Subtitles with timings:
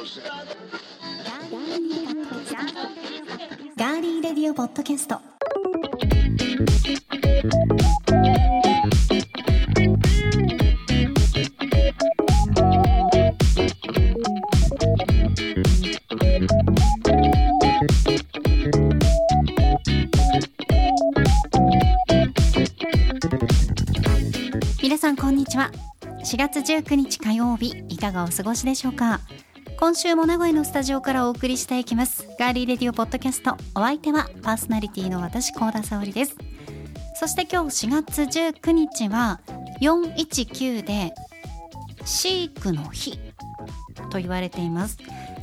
[0.00, 5.20] ガーリーレディオポッドキャスト。
[24.82, 25.70] 皆さんこんにちは。
[26.24, 29.19] 4月19日火曜日いかがお過ごしでしょうか？
[29.90, 32.28] 今週も名古屋のスタジオからお送りしていきます。
[32.38, 33.56] ガーリーレディオポッドキャスト。
[33.74, 36.36] お相手はパーソナリティの私高田沙織です。
[37.16, 39.40] そして今日4月19日は
[39.80, 41.12] 419で
[42.04, 43.18] 飼育の日
[44.10, 44.96] と言われています。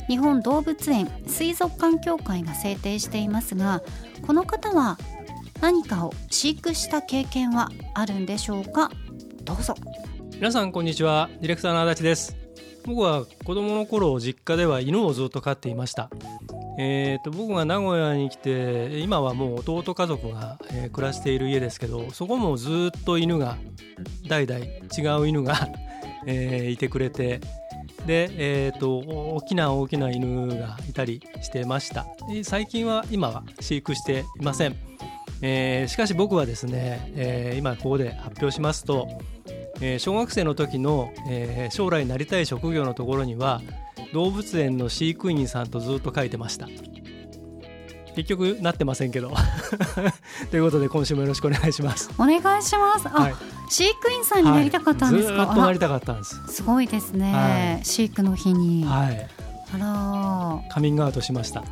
[0.08, 3.82] 日本動物園水族館協会が制定していますが
[4.26, 4.96] この方は
[5.60, 8.90] 何かを飼育した経験はあるんでしょうか？
[9.44, 9.74] どうぞ。
[10.36, 11.28] 皆さんこんにちは。
[11.42, 12.37] ディレクターの足立です。
[12.88, 16.08] 僕は子供の頃実家では犬をずっと飼っていました。
[16.78, 23.58] えーと、僕が名古屋に来て今はもう弟家族が、え、暮らしている家ですけどそこもずっと犬が
[24.26, 25.68] 代々違う犬が
[26.26, 27.40] え、いてくれて
[28.06, 32.06] で、えーと、大きな大きな犬がいたりしてました。
[32.42, 34.76] 最近は今は飼育していません、
[35.42, 39.08] えー、しかし僕はですね、えー、今ここで発表しますと、
[39.80, 43.60] えー、小学生の時の、えー、将来なりたい職業のところには
[44.12, 46.68] 動物園の飼育員さんとずっと書いてました。
[48.16, 49.32] 結局なってませんけど。
[50.50, 52.10] ということで今週もよろしくお願いします。
[52.18, 53.06] お願いします。
[53.06, 53.34] あ、はい、
[53.68, 56.40] 飼育員さんになりたかったんですか、はい、ずっとなりたかったんです。
[56.48, 58.84] すごいですね、はい、飼育の日に。
[58.84, 59.28] はい。
[59.74, 61.62] あらカミングアウトしました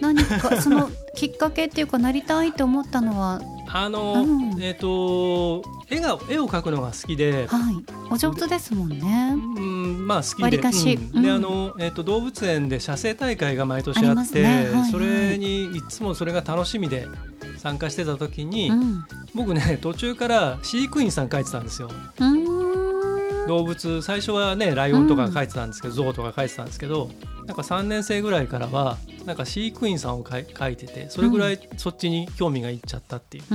[0.00, 3.40] 何かそのきっかけっていうかなりたいと思ったのは。
[3.68, 9.32] あの、うん、えっ、ー、と絵が絵を描くのが好きで、はい、お上手ですもんね。
[9.34, 17.08] うん、まあ好きで、うん、であのえっ、ー、と動物園で写生大会が毎年あって、ねはいはい、それにいつもそれが楽しみで
[17.58, 21.90] 参加してた時に、うん、僕ね途中から飼育員さん描いてたんですよ。
[23.48, 27.10] 動物最初はねライオンとか描いてたんですけど、象とか描いてたんですけど
[27.46, 28.96] なんか3年生ぐらいからは
[29.26, 30.44] なんか飼育員さんを書い
[30.76, 33.44] ててそれぐらいそっちに興味がいっちゃったっていう、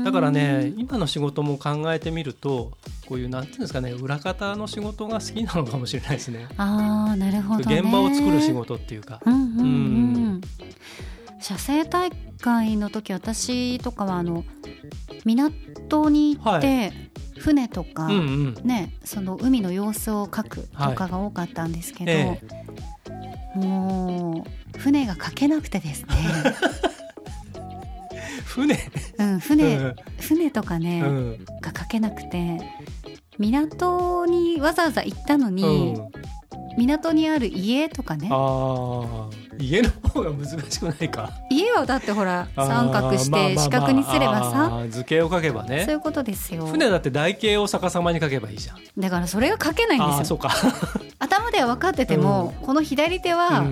[0.00, 2.72] ん、だからね今の仕事も考えてみると
[3.08, 6.48] こういうなんていうんですかね裏方の仕事が好きなのかもしれないですね。
[6.56, 9.20] あなるほど、ね、現場を作る仕事っていうか。
[9.24, 9.66] うんうんうんう
[10.38, 10.40] ん。
[11.40, 12.10] 写生大
[12.40, 14.44] 会の時私とかはあの
[15.24, 22.42] 港に行って、はい、船とか、うんうん、ね、その海の様子を描くとかが多かったんですけど、はいえ
[23.56, 26.08] え、もう船が描けなくてですね。
[28.46, 28.78] 船、
[29.18, 32.58] うん、船、船とかね、うん、が描けなくて
[33.38, 36.10] 港にわざわざ行ったのに、うん、
[36.78, 38.30] 港にある家とかね
[39.60, 41.30] 家の方が難しくないか。
[41.50, 44.82] 家はだってほら三角して四角にすればさ。
[44.88, 45.84] 図形を描けばね。
[45.84, 46.66] そういうことですよ。
[46.66, 48.76] 船だって台形を逆さまに描けばいいじゃん。
[48.98, 50.24] だからそれが描けないんですよ。
[50.24, 50.50] そうか。
[51.18, 53.64] 頭では分かってても、うん、この左手は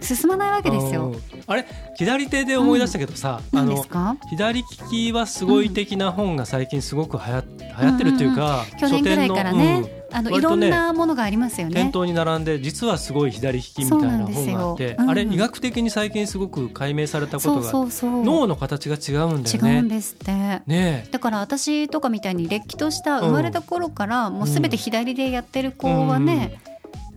[0.00, 1.14] 進まないわけですよ、
[1.46, 1.66] あれ？
[1.96, 3.84] 左手で思い出したけどさ、うん、あの
[4.28, 7.42] 左利きはすごい的な本が最近すごく流行
[7.80, 11.74] 流行ってるっていうか、去年ぐらいからね、あの、ね、いろんなものがありますよね。
[11.74, 15.24] 店頭に並んで実はすごい左利きみたいな本があって、うん、あれ？
[15.30, 19.74] 医学的に最近すごく解明されたことが脳の形が違うんだよね。
[19.74, 20.32] 違うんですって。
[20.66, 26.60] ねだから私とかみたいにれっきとした生まれた頃からもうすべて左でやってる子はね、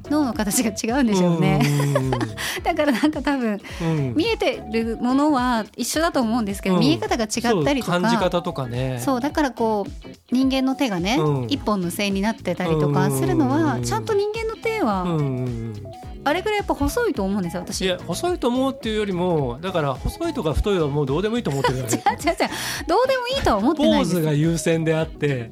[0.09, 1.61] 脳の形が違うんでしょうね。
[2.63, 8.99] だからなんか多分、うん、見えてるものは一緒だと思うんですけど、うん、見え方が違ったりとか感じ方とかね。
[9.03, 15.05] そうだからこう人間の手がね、うん、一本の線になってたりとかするのは、ちゃんと人間の手は、
[16.25, 17.81] あれぐらいやっぱ細いと思うんですよ私。
[17.81, 21.97] いや細いと思うっていうよりもだから細いとか太いはもうどうでもいいと思ってる違う違う違う。
[22.87, 24.13] どうでもいいとは思ってないです。
[24.13, 25.51] ポーズが優先であって。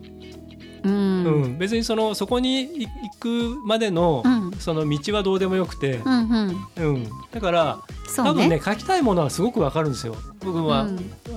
[0.83, 2.89] うん、うん、別にそのそこに行
[3.19, 6.29] くまでの、うん、その道はどうでもよくて、うん
[6.75, 6.93] うん。
[6.95, 7.81] うん、だから、ね、
[8.15, 10.15] 多分ね書きたいものはすごくわかるんですよ。
[10.39, 10.87] 僕は、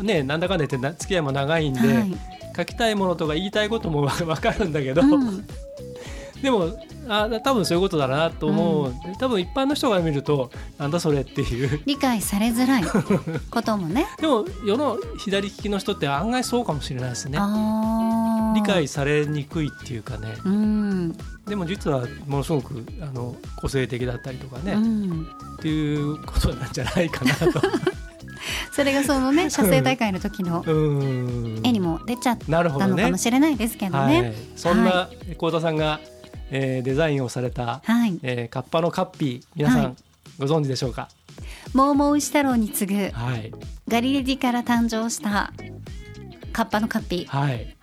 [0.01, 2.17] ねなんだかんだ言って付き合いも長いんで、はい、
[2.57, 5.03] 書きたいものとか言いたいこともわかるんだけど、
[6.45, 6.69] でも
[7.09, 11.81] あ多分そういうことだなと思う、うん、多分一般の人が見るとなんだそれっていう。
[11.87, 12.85] 理解されづらい。
[13.51, 14.07] こともね。
[14.21, 17.39] でも世の左利きの人って案外そうかもしれないですね。
[18.55, 27.63] 理解されにくいっていうかね、うん、でも実はものすごくあの個性的だったりとかね、うん、っていうことなんじゃないかなと。
[28.71, 34.21] それがそのね写生大会の時の絵にも出ちゃったのかもしれないですけどね。
[34.21, 35.09] はい、そんな
[35.39, 36.01] 幸田さんが、
[36.57, 38.19] えーデザインをされた、はい。
[38.23, 39.95] えーカッパのカッピー皆さん、はい。
[40.39, 41.09] ご存知でしょうか？
[41.75, 43.11] モーモウシ太郎に次ぐ。
[43.11, 43.53] はい。
[43.89, 45.53] ガリレディから誕生した
[46.53, 47.27] カッパのカッピー。
[47.27, 47.77] はい。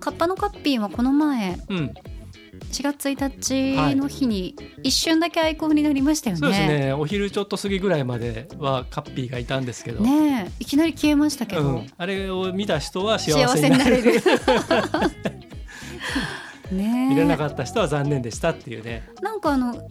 [0.00, 1.94] カッパのカッピーはこの前うん。
[2.72, 6.40] 4月1日の日に一瞬だけアイコンになりましたよね。
[6.40, 6.92] そうですね。
[6.94, 10.52] お昼ちょっと過ぎぐらいまではカッピーがいたんですけど、ねえ。
[10.60, 14.02] いきなり消えましたけど、うん、あれを見た人は幸幸せになる。
[14.02, 15.37] せになれる。
[16.70, 19.08] 見れなかった人は残念でしたっていうね。
[19.22, 19.88] なんかあの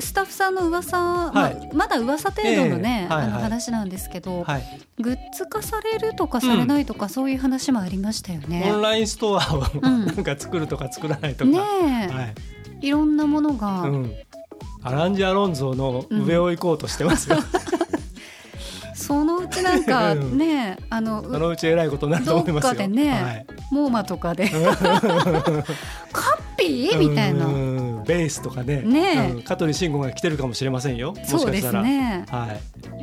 [0.00, 1.70] スタッフさんの噂、まあはい。
[1.74, 3.42] まだ噂程度のね、あのええはいはい。
[3.42, 4.80] 話なんですけど、はい。
[4.98, 8.70] グッズ化されるとかされないとか、そういう話もありましたよね。
[8.72, 10.06] オンラインストアを、うん。
[10.06, 12.34] なんか作るとか作らないとか、ねえ、はい。
[12.80, 14.14] い、ろんなものが、うん、
[14.82, 17.36] アランジ・アロンゾの上を行こうとしてますよ、
[18.94, 20.38] そのうちなんか うん。
[20.38, 22.70] ねあのそのうちえらいことになると思いますよ。
[22.70, 23.46] どっかでねはい。
[23.70, 24.48] モーマとかで。
[24.48, 26.98] カ ッ ピー？
[26.98, 27.46] みたいな。
[27.46, 28.82] うんベースとかね。
[28.82, 31.14] ね香取慎吾が来てるかもしれませんよ。
[31.24, 32.24] そうですね。
[32.28, 32.60] はい。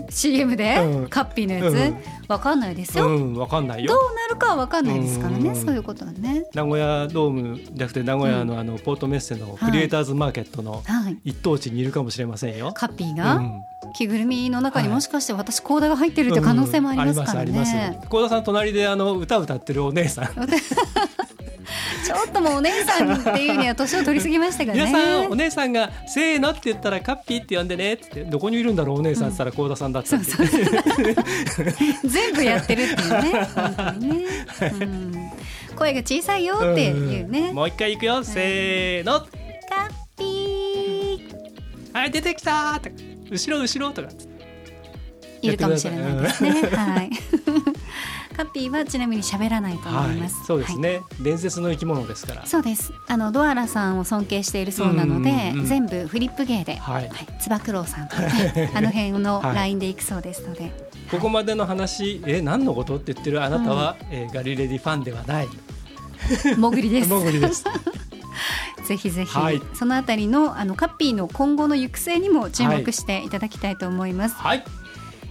[0.09, 1.07] CM で、うん。
[1.09, 1.97] カッピーのやつ、うん。
[2.27, 3.07] わかんないですよ。
[3.07, 3.35] うん。
[3.35, 5.49] わかんないどうよなるかはわかんないですからね。
[5.49, 5.55] うん。
[5.55, 6.45] そういうことはね。
[6.53, 11.17] 名古屋ドームじゃなくて名古屋のあのポートメッセのクリエイターズマーケットのはい。
[11.25, 12.71] 一等地にいるかもしれませんよ。
[12.73, 13.61] カッピーが、うん。
[13.93, 17.51] 着ぐるみの中にもしかして私コーダが入ってるって可能性もありますからね。
[17.51, 17.65] ま。
[17.65, 20.25] す幸田さん隣であの歌歌ってるお姉さん
[22.03, 25.45] ちょっともうお姉さんっていうには年を取りすぎましたが皆さんおね。
[25.45, 30.47] 姉さんが「せーの」って言ったら「カッピーって呼んでね」ってどこにいるんだろうお姉さんって言ったら幸田さんだったってそう
[32.05, 33.47] 全部やってるっていうね。
[33.55, 34.25] 本当にね。
[34.61, 35.31] うん、
[35.75, 37.51] 声が小さいよっていうね。
[37.51, 39.29] んもう一回行くよせーのカッ
[40.17, 42.95] ピーはい出てきたーとか
[43.29, 44.09] 後ろ後ろとか
[45.41, 46.51] いるかもしれないですね。
[46.51, 47.09] はい。
[48.31, 50.35] カッピーはちなみに喋らないと思います。
[50.37, 50.81] はい、そうですはい。
[50.81, 52.45] ね、伝説の生き物ですから。
[52.45, 52.93] そうです。
[53.07, 55.65] あのドアラさんを尊敬しているそうなので、うんうんうん。
[55.65, 57.09] 全部フリップ芸で、はい。
[57.39, 59.55] つば九郎さんとかね、 あの辺のはい。
[59.55, 60.71] ラインでいくそうですので、
[61.09, 65.47] ここまでの話え何のことって言ってるあなたは、えーガリレディファンではない。
[66.57, 67.09] もぐりです。
[67.09, 67.63] もぐりです。
[68.85, 69.61] ぜひぜひ、はい。
[69.73, 74.35] そのあたりのあのカッピーの今後の行く末にも注目していただきたいと思います。
[74.35, 74.63] はい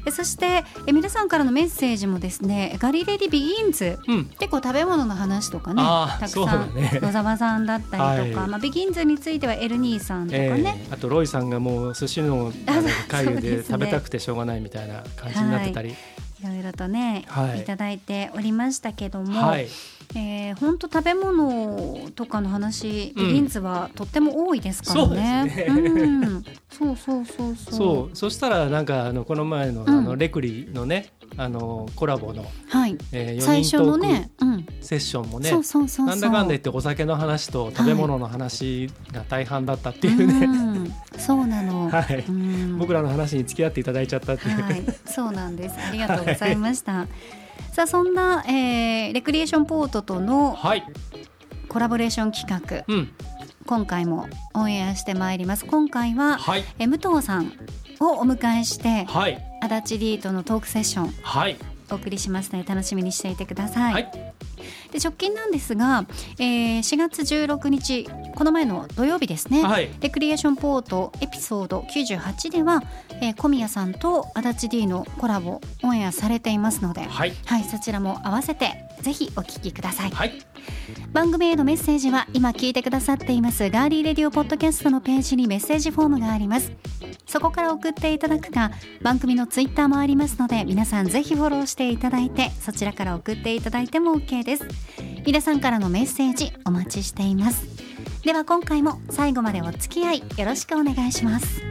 [0.06, 4.24] えそしてえ皆さんからのメッセージもですね、ガリレディビギンズうん。
[4.38, 6.98] 結構食べ物の話とかねたくさん、だね。
[7.02, 8.50] 野沢さんだったりとか、はい。
[8.50, 12.52] まあ、ビギンズについてはエルニーさんとかえね、ーあとロイさんがもう寿司の
[13.08, 15.94] 会 そうで食べたくてしょうがないみたいな感じになってたり、い
[16.46, 17.60] ろいろとね、はい。
[17.60, 19.68] い、ただいておりましたけども、はい
[20.14, 25.64] えー、本当食べ物とかの話、うんビギンズはとっても多いですからね。
[25.66, 27.74] そうねうん、そうそうそうそう。
[27.74, 32.96] そうそしたらなんかあのこの前の,、うんあのレクリのねあのコラボの、はい。
[33.12, 36.06] えー、4最初のね、うん、セッションもねそうそうそうそう。
[36.06, 41.88] なんだかんだ言ってお酒の話と食べ物の話が大半だったっていうね、うん、そうなの。
[41.90, 45.76] はいうん僕らの話に付き合っていただいちゃったっていう、はい、そうなんです。
[45.78, 47.06] ありがとうございました。
[47.80, 50.84] さあそんな、えー、レクリエーションポートとのはい、
[51.66, 53.08] コラボレーション企画うん、
[53.64, 55.64] 今回もオンエアしてまいります。
[55.64, 56.64] 今回は、はい。
[56.78, 57.54] え武藤さん
[57.98, 59.42] をお迎えしてはい。
[59.62, 61.56] 足立 D とのトークセッションはい。
[61.90, 64.10] お送りしますので楽しみにしていてください、はい
[64.92, 66.06] で直近なんですが、
[66.38, 69.90] えー、4月16日この前の土曜日ですね、はい。
[70.00, 72.82] レクリエーションポートエピソード98では、
[73.20, 77.32] えー小宮さんと足立 D のコラボオンエアされていますので、はい。
[77.46, 80.10] はい、そちらも合わせてぜひお聞きください。
[80.10, 80.32] はい。
[81.12, 86.72] 番組へのメッセージは今聞いてくださっていますガーリーレディオポッドキャストのページにメッセージフォームがあります。
[87.26, 88.70] そこから送っていただくか
[89.02, 94.64] 番組のツイッターもありますので皆さんぜひフォローしていただいてそちらから送っていただいても OK です。
[95.24, 97.80] 皆さんからのメッセージお待ちしています。
[98.22, 101.62] では今回も最後までお付き合いよろしくお願いします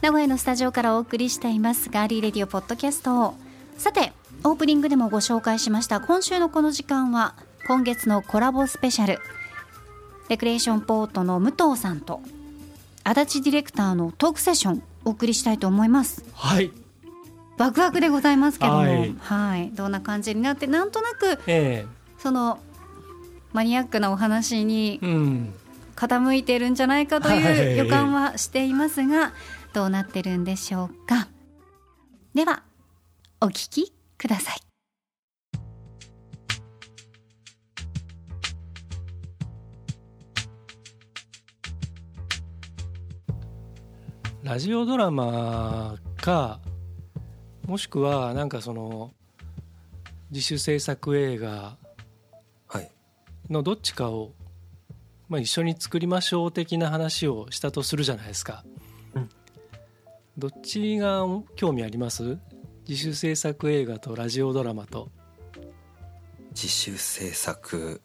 [0.00, 3.34] 名古屋のスタジオからお送りしていますガーリーレディオポッドキャスト
[3.78, 4.12] さて
[4.44, 6.00] オープニングでもご紹介しました。
[6.00, 7.34] 今週のこの時間は
[7.66, 9.18] 今月のコラボスペシャル。
[10.28, 12.20] レクリエーションポートの武藤さんと
[13.02, 16.24] 足立ディレクターのトークセッションお送りしたいと思います。
[16.32, 16.70] はい。
[17.56, 18.78] ワクワクでございますけども。
[18.78, 19.14] はい。
[19.18, 21.86] はい、どんな感じになってなんとなくえ
[22.18, 22.60] その
[23.52, 25.00] マニアックなお話に
[25.96, 29.32] 傾いてるんじゃないかとはいいう予感はしていますが、
[29.72, 31.28] どうなってるんでしょうか。
[32.34, 32.62] では
[33.40, 34.60] お聞きください。
[44.42, 46.60] ラジオドラマか
[47.66, 49.12] もしくはなんかその
[50.30, 51.76] 自主制作映画
[52.66, 52.90] はい。
[53.50, 54.32] のどっちかを、
[55.28, 58.87] まあ、一緒に作りましょう的な話をしたとするじゃないですか、うん
[60.38, 61.26] どっちが
[61.56, 62.38] 興味あります？
[62.88, 65.10] 自主制作映画とラジオドラマと。
[66.50, 68.00] 自主制作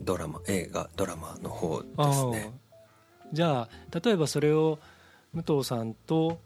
[0.00, 2.52] ドラマ映画ドラマの方ですね。
[3.32, 4.80] じゃあ例えばそれを
[5.34, 6.40] 武藤さんと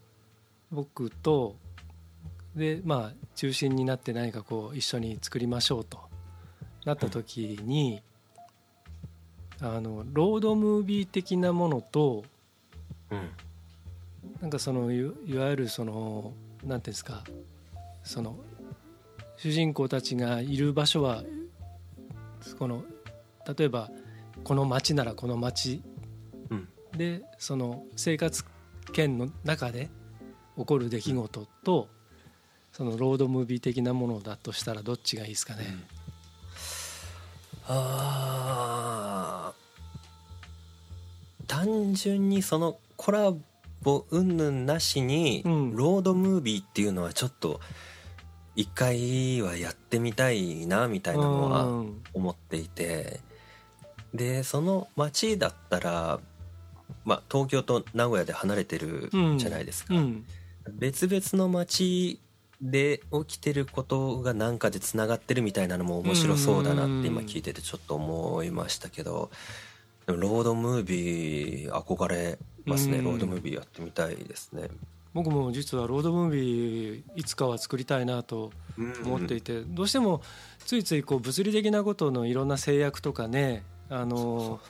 [0.71, 1.57] 僕と
[2.55, 5.99] でまあ中心になって何かこう一緒に作りましょうと
[6.85, 8.03] なった時に、
[9.63, 12.25] あのロードムービー的なものと
[13.11, 13.31] うん
[14.41, 16.33] なんかそのいいわゆるその
[16.65, 17.25] なんていうんですか
[18.03, 18.37] その
[19.37, 21.23] 主人公たちがいる場所は
[22.59, 22.85] この
[23.57, 23.91] 例えば
[24.45, 25.83] この町ならこの町
[26.51, 26.69] うん。
[26.97, 28.45] でその生活
[28.93, 29.89] 圏の中で
[30.57, 31.89] 起こる出来事と
[32.73, 35.65] そのロードムービー的なものだとしたらどっちがいいですかね、
[37.67, 39.61] あー
[41.47, 43.33] 単純にそのコラ
[43.83, 45.77] ボ云々なしに、うん。
[45.77, 47.61] ロードムービーっていうのはちょっと
[48.57, 52.03] 一回はやってみたいなみたいなのうはん。
[52.13, 53.21] 思っていて。
[54.13, 56.21] でその街だったら、
[57.05, 59.09] まあ、東京と名古屋で離れてる
[59.39, 60.25] じゃないですか、うん。
[60.73, 62.21] 別々の街
[62.61, 69.31] で起きてることが何かでつながってるみたいなのも面白そうだなって今聞いててちょっと思いましたけど。
[70.07, 73.05] でもロードムービー憧れますねうん。
[73.05, 74.69] ロードムービーやってみたいですね。
[75.13, 78.53] 僕も実はロードムービーいつかは作りたいなと
[79.05, 80.23] 思っていて、どうしても
[80.67, 84.61] ついついこう物理的なことのいろんな制約とかねあの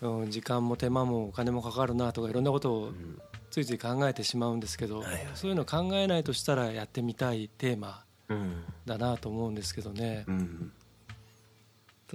[0.00, 3.20] うん時間も手間もお金もかかるなとかいろんなことをうん。
[3.50, 5.02] ついつい考えてしまうんですけど、
[5.34, 10.24] そういうの考えないとしたらやってみたいテーマうんだなと思うんですけどね。
[10.28, 10.70] うん。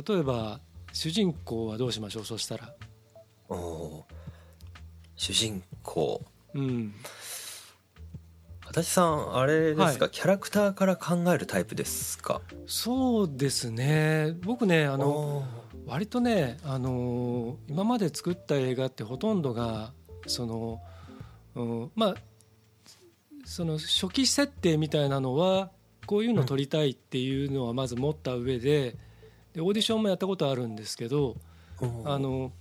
[0.08, 0.60] 例えば
[0.94, 2.26] 主人公はどうしましょう？
[2.26, 2.72] そしたら。
[3.50, 4.13] おー
[5.16, 6.22] 主人公。
[6.54, 6.94] うん。
[8.66, 12.42] 足立さんあれですか、はキャラクターから考えるタイプですか？
[12.66, 14.36] そうですね。
[14.42, 15.44] 僕ねあの
[15.86, 19.92] 割とね、あのー今まで作った映画ってほとんどが
[20.26, 20.82] その、
[21.56, 22.16] うん、まあ
[23.46, 25.70] その初期設定みたいなのは
[26.06, 28.96] こういうの撮りたいっていうのはまず持った上で
[29.54, 31.36] でオーディションもやったことあるんですけど
[32.06, 32.52] あの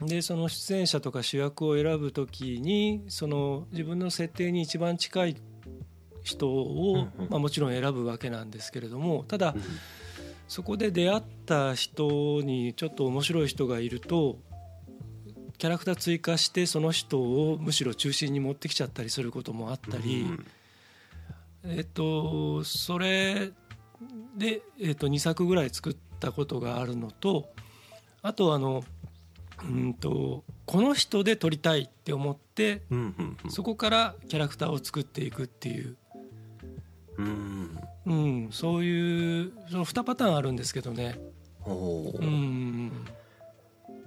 [0.00, 5.36] でその出演者とか主役を選ぶときにその自分の設定に一番近い
[6.22, 9.62] 人を、まあ、もちろん選ぶわけなんですけれどもただうん
[10.48, 14.38] そこで出会った人にちょっと面白い人がいると
[15.58, 20.46] キャラクター追加してその人をむしろ中心に持ってきちゃったりすることもあったり、うん
[21.66, 23.50] えっとそれ
[24.36, 27.48] で、えっと、2作ぐらい作ったことがあるのと
[28.20, 28.84] あとあの
[29.68, 33.50] うんとこの人で撮りたいって思ってうんうんうん。
[33.50, 35.96] そこからキャラクターを作っていくっていう、
[37.18, 37.78] うん。
[38.06, 41.18] うん、そういうその2パターンあるんですけどね。
[41.64, 42.18] おー。
[42.18, 42.88] うん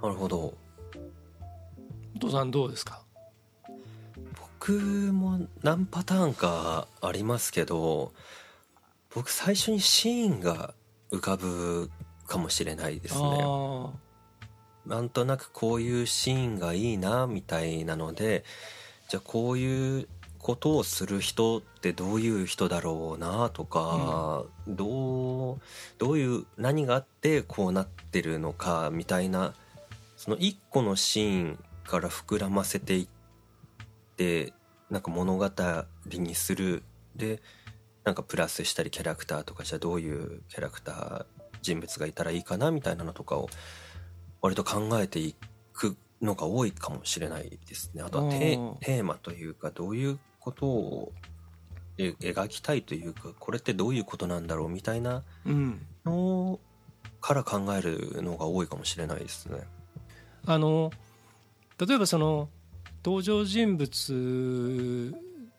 [0.01, 0.53] なるほど。
[2.15, 3.01] お父さんどうですか？
[4.59, 4.73] 僕
[5.13, 8.11] も何パターンかありますけど
[9.13, 10.73] 僕最初にシーンが
[11.11, 11.89] 浮かぶ
[12.27, 13.21] かもしれないですね。
[13.21, 13.91] あ
[14.87, 18.43] なんとなくこういうシーンがいいなみたいなので
[19.09, 20.07] じゃあこういう
[20.39, 25.59] ことをする人ってどういう人だろうなとか、どう
[25.97, 29.53] どういう何があってこうなってるのかみたいな
[30.15, 33.07] その一個のシーンから膨らませていっ
[34.15, 34.53] て
[34.89, 35.51] なんか物語
[36.05, 36.83] にする。
[37.15, 37.41] で
[38.05, 41.25] なんかプラスしたりキャラクターとかじゃあどういうキャラクター
[41.61, 43.49] 人物がいたらいいかなみたいなのとかを
[44.47, 45.35] 割と考えてい
[45.73, 48.01] くのが多いかもしれないですね。
[48.01, 51.11] あとはテーマというかどういうことを
[51.97, 55.85] え描きたいというかこれってどういうことなんだろうみたいなうん。
[56.05, 56.61] の
[57.19, 59.63] から考えるのが多いかもしれないですね。
[60.45, 60.91] あの
[61.77, 62.47] 例えばその
[63.03, 65.13] 登場人物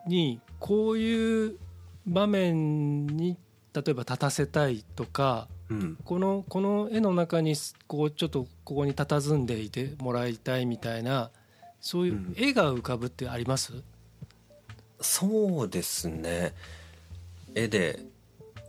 [0.06, 1.58] にこういう
[2.06, 3.36] 場面に
[3.74, 7.54] 例えば立たせたいとかうん、このこの絵の中に
[7.86, 11.30] こうちょっとここに佇んでいてもらいたいみたいな
[11.80, 12.34] そういううん。
[12.36, 13.82] 絵が浮かぶってあります、
[15.00, 16.54] そうですね。
[17.54, 18.00] 絵で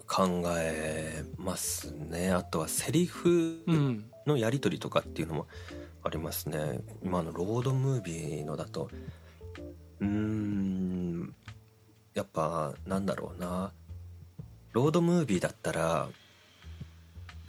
[0.07, 2.31] 考えますね。
[2.31, 5.47] あとはセリフうんのやり取りとかっていうのも
[6.03, 6.81] ありますね。
[7.03, 8.89] 今のロードムービーのだと。
[9.99, 11.35] うーん。
[12.15, 13.71] いやっぱなんだろうな。
[14.71, 16.09] ロードムービーだったら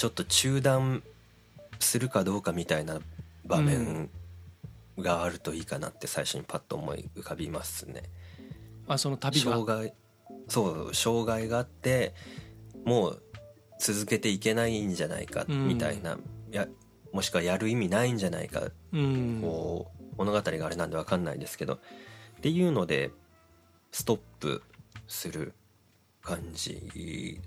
[0.01, 1.03] ちょっと中断
[1.79, 3.01] するかどうかみたいな
[3.45, 4.09] 場面
[4.97, 8.05] があるといいかなって最初にパッと思い浮かびますね。
[8.89, 9.53] あその旅が？
[9.53, 9.93] 障害
[10.49, 12.15] そう障害があって
[12.87, 13.23] もう
[13.79, 16.17] 続けていけないんじゃないかうんみたいな、
[16.51, 16.67] や
[17.13, 18.71] もしくはやる意味ないんじゃないか。
[18.95, 19.41] うん。
[19.43, 21.75] こう物語があれなんで分かんないですけど。
[21.75, 21.79] っ
[22.41, 23.11] ていうので
[23.93, 24.63] ストップ
[25.07, 25.53] する
[26.23, 27.41] 感じ。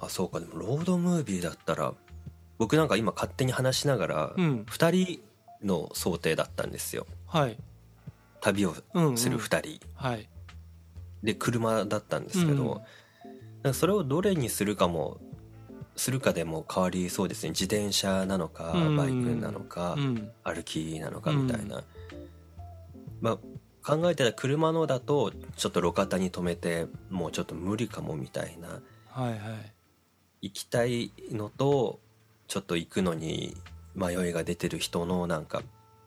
[0.00, 1.94] あそうかでもロードムービーだったら
[2.58, 4.64] 僕なんか今勝手に話しながらうん。
[4.68, 5.20] 2人
[5.66, 7.06] の想定だったんですよ。
[7.26, 7.56] はい。
[8.40, 9.16] 旅をうんうん。
[9.18, 10.28] する2人、はい。
[11.22, 12.82] で車だったんですけど、
[13.64, 15.18] うんそれをどれにするかも
[15.96, 17.50] するかでも変わりそうですね。
[17.50, 18.96] 自転車なのかうん。
[18.96, 20.30] バイクなのか、うん。
[20.44, 21.82] 歩きなのかみたいな、
[23.20, 23.38] まあ
[23.88, 28.68] 考えてた車のだとちょっと路肩に止めてもうちょっと無理かもみたいな。
[29.08, 29.38] はいはい
[30.42, 31.98] 行きたいのと
[32.48, 33.56] ちょっと行くのに
[33.96, 35.62] 迷いが出てる人のなんか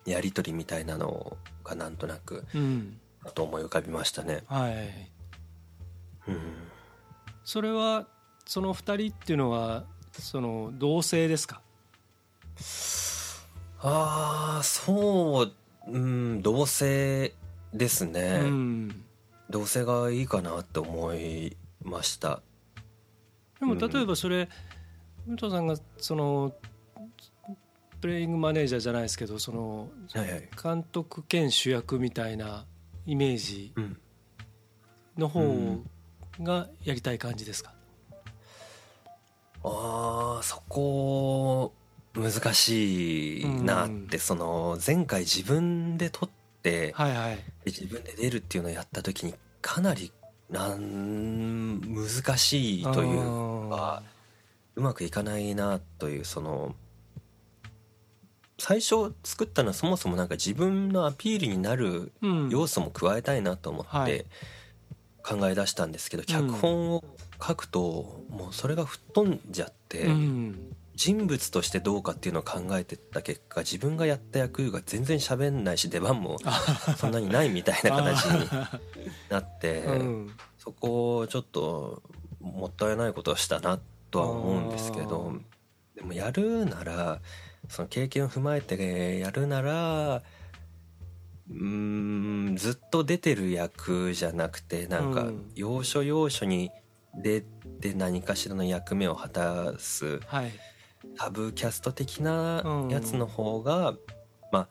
[0.06, 3.00] やり取りみたいなのがなんとなくうん。
[3.26, 4.44] あと思い浮かびましたね。
[4.48, 5.12] はい
[6.28, 6.38] うん。
[7.44, 8.06] それは
[8.46, 11.62] その二人っていうのはその同性ですか？
[13.82, 15.52] ああそう
[15.88, 17.34] うん同性
[17.74, 19.06] ですね、うん。
[19.50, 22.42] 同性がいいかなって思いました。
[23.60, 24.50] でも例えばそれ
[25.28, 26.54] 武藤さんがその
[28.00, 29.90] プレイングマネージャーじゃないですけどその
[30.62, 32.66] 監督兼主役みたいな
[33.06, 33.98] イメージうん。
[35.18, 35.90] の方うん
[36.40, 37.74] がやりたい感じですか、
[39.64, 41.74] あーそこ
[42.16, 46.41] 難しいなって、その前回自分で撮って、
[46.96, 47.36] はいはい。
[47.36, 50.12] で自分で出るっていうのをやった時にかなり
[50.50, 54.04] なん難しいというか
[54.76, 56.76] うまくいかないなというその
[58.58, 62.50] 最初作ったのはそもそもなんか自分のアピールになるうん。
[62.50, 64.14] 要素も加えたいなと思はい。
[64.14, 64.26] って
[65.24, 67.04] 考え出したんですけど、脚本を
[67.42, 76.38] 書くともうそれが吹っ飛んじゃって、うん人物としてどうかっていうのを考えてった結果自分がやった役が全然喋んないし出番も
[76.96, 78.48] そんなにないみたいな形に
[79.28, 80.32] なって、うん。
[80.60, 82.04] そこをちょっと
[82.40, 83.80] もったいないことをしたな
[84.12, 85.34] とは思うんですけど
[85.96, 87.20] でもやるなら
[87.68, 95.52] その経験を踏まえてやるならうーんずっと出てる役じゃなくてなんかうん。
[95.56, 96.70] 要所要所に
[97.16, 100.52] 出て何かしらの役目を果たすはい
[101.18, 103.96] タブキャスト的なやつの方が、
[104.52, 104.68] まあ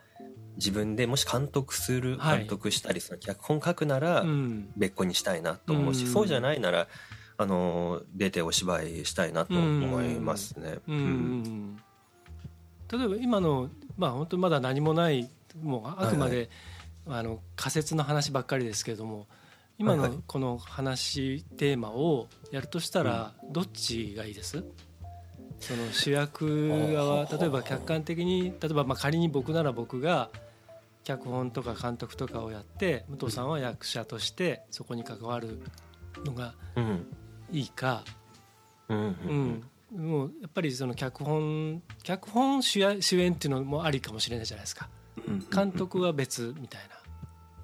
[0.57, 2.39] 自分でもし監督するはい。
[2.41, 4.73] 監督したりその脚本書くならうん。
[4.77, 6.13] 別個にしたいなと思うし、うん。
[6.13, 6.89] そうじゃないなら
[7.39, 10.79] あの出てお芝居したいなと思いますね。
[10.89, 10.97] うん。
[10.97, 11.81] うん
[12.93, 15.31] 例えば今のまあ本当にまだ何もない
[15.63, 16.51] もうあくまで、
[17.07, 19.29] あの仮説の話ばっかりですけれども
[19.79, 20.11] 今はいはい。
[20.11, 24.65] のこの話テーマをやるとしたらどっちがいいです？
[25.61, 30.31] その主役側例えば客観的に例えばまあ仮に僕なら僕が
[31.05, 35.61] 脚本とか監督とかをやって武藤さんは役者としてそこに関わる
[36.25, 37.07] のがうん
[37.53, 38.05] いいか、
[38.89, 38.99] うん。
[38.99, 39.65] ううん。
[39.93, 44.89] ん、もうやっぱりその脚本脚本主演主演っていうのもありかもしれないじゃないですか。
[45.27, 45.47] うん。
[45.53, 46.81] 監督は別みたい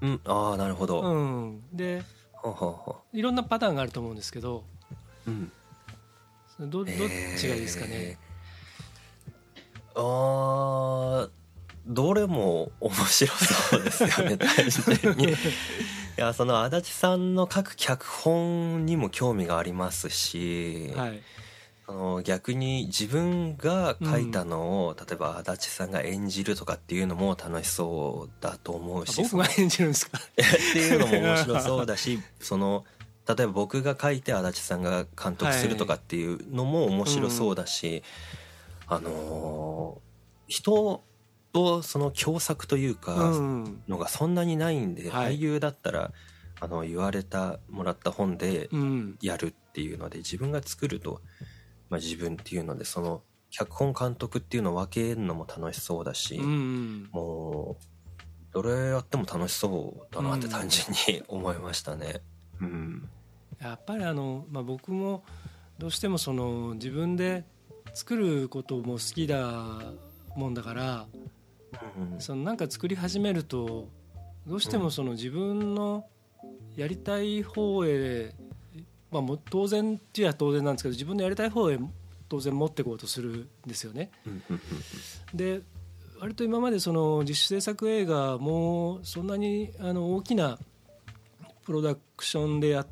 [0.02, 0.20] うん。
[0.24, 1.14] ああなるほど、な、う
[1.46, 4.64] ん、でほうほうほいろんなパターンがあると思うんですけど
[5.26, 5.52] ううん
[6.60, 10.00] どどっちがいいですかね、えー。
[10.00, 11.30] あー
[11.86, 14.48] どれも面白そうですよね 単
[15.04, 15.28] 純に。
[15.32, 15.34] い
[16.16, 21.20] やその足立さんの書く脚本にも興味がありますし、はい。
[21.88, 30.18] あの逆に自分が書いたのを、例えば足立さんが演じるとかっていうのも楽しそうだと思うあし僕が演じるんですか？
[30.18, 30.22] っ
[30.72, 32.84] ていうのも面白そうだしその
[33.28, 38.02] 例えば僕が書いて足立さんが監督するとかっていうのも面白そうだし、
[38.86, 40.06] あのー
[40.48, 41.02] 人
[41.52, 43.82] とその共作といううかん。
[43.88, 45.32] のがそんなにないんで、はい。
[45.32, 46.12] 俳優だったら
[46.60, 49.18] あの言われたもらった本でうん。
[49.20, 51.20] やるっていうので自分が作ると、
[51.90, 56.36] まあ、自分っていうのでその脚本監督っていうのを分けるのも楽しそうだし。
[56.36, 57.08] うん。
[57.10, 57.82] もう
[58.52, 62.20] どれやっても楽しそうだなって単純に思いましたね。
[62.60, 63.08] うん、
[63.60, 65.24] やっぱりあの、まあ、僕も
[65.78, 67.44] どうしてもその自分で
[67.94, 69.80] 作ることも好きだ
[70.36, 71.06] もんだから
[72.18, 73.88] そのなんか作り始めると
[74.46, 76.04] どうしてもその自分の
[76.76, 78.34] やりたい方へ、
[79.10, 81.78] まあ、もう当然っていうは当然なんですけど自分のやりたい方へ
[82.28, 84.10] 当然持っていこうとするんですよね。
[85.34, 85.62] で
[86.20, 90.58] 割と今までその自主制作映画もそんなにあの大きな
[91.64, 92.86] プロダクションでやっ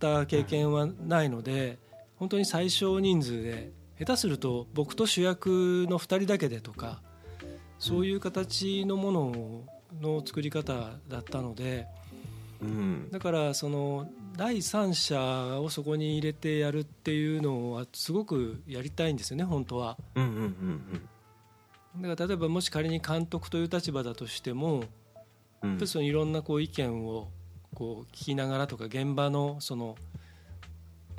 [0.00, 1.78] た経験はないので
[2.16, 7.02] 本当に最小人数で下手すると僕と主役の2人だけでとか
[7.78, 9.64] そういう形のもの
[10.00, 11.86] の作り方だったので
[12.60, 13.08] うん。
[13.10, 19.96] だからその第三者をそこに入れてやるっていうのはすごくやりたいんですよね本当は。
[20.14, 21.08] うんうんうん
[22.00, 24.84] だから例えばもし仮に監督という立場だとしても
[25.62, 25.86] うん。
[25.86, 27.28] そのいろんなこう意見を
[27.74, 29.96] こう聞きながらとか現場のその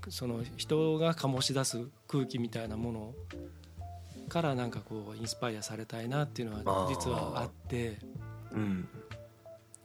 [0.09, 3.13] その人が醸し出す空気みたいなもの
[4.29, 7.99] からなんかこうインスパイアされたいなっていうのは実はあって。
[8.51, 8.87] うん。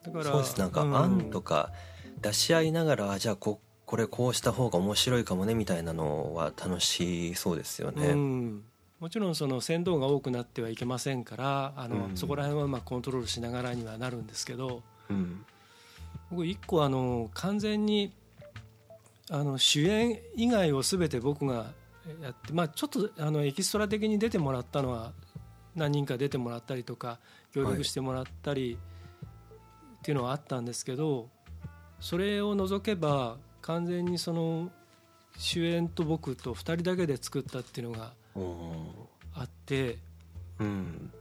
[0.05, 0.59] だからそうです。
[0.59, 0.97] なんかうん。
[0.97, 1.73] 案とか
[2.21, 8.09] 出し合いながらあじゃあここれこうした方が面白いかもねみたいなのは楽しそうですよね。
[8.09, 8.65] うん。
[9.01, 12.17] もちろんその船頭が多くなってはいけませんからあの、うん。
[12.17, 15.45] そこら辺はまあコントロールしながらにはなるんですけどうん
[16.31, 18.13] 僕一個あの完全に
[19.31, 21.73] あの主演以外を全て僕が
[22.23, 25.13] やって、まあ、ちょっとあのエキストラ的に出てもらったのは
[25.75, 27.19] 何人か出てもらったりとか
[27.53, 28.79] 協力してもらったり
[29.99, 31.29] っていうのはあったんですけど
[32.01, 34.71] それを除けば完全にその
[35.39, 38.13] 主演と僕と2人だけで作ったっていうのが
[39.35, 39.99] あって
[40.61, 41.13] うん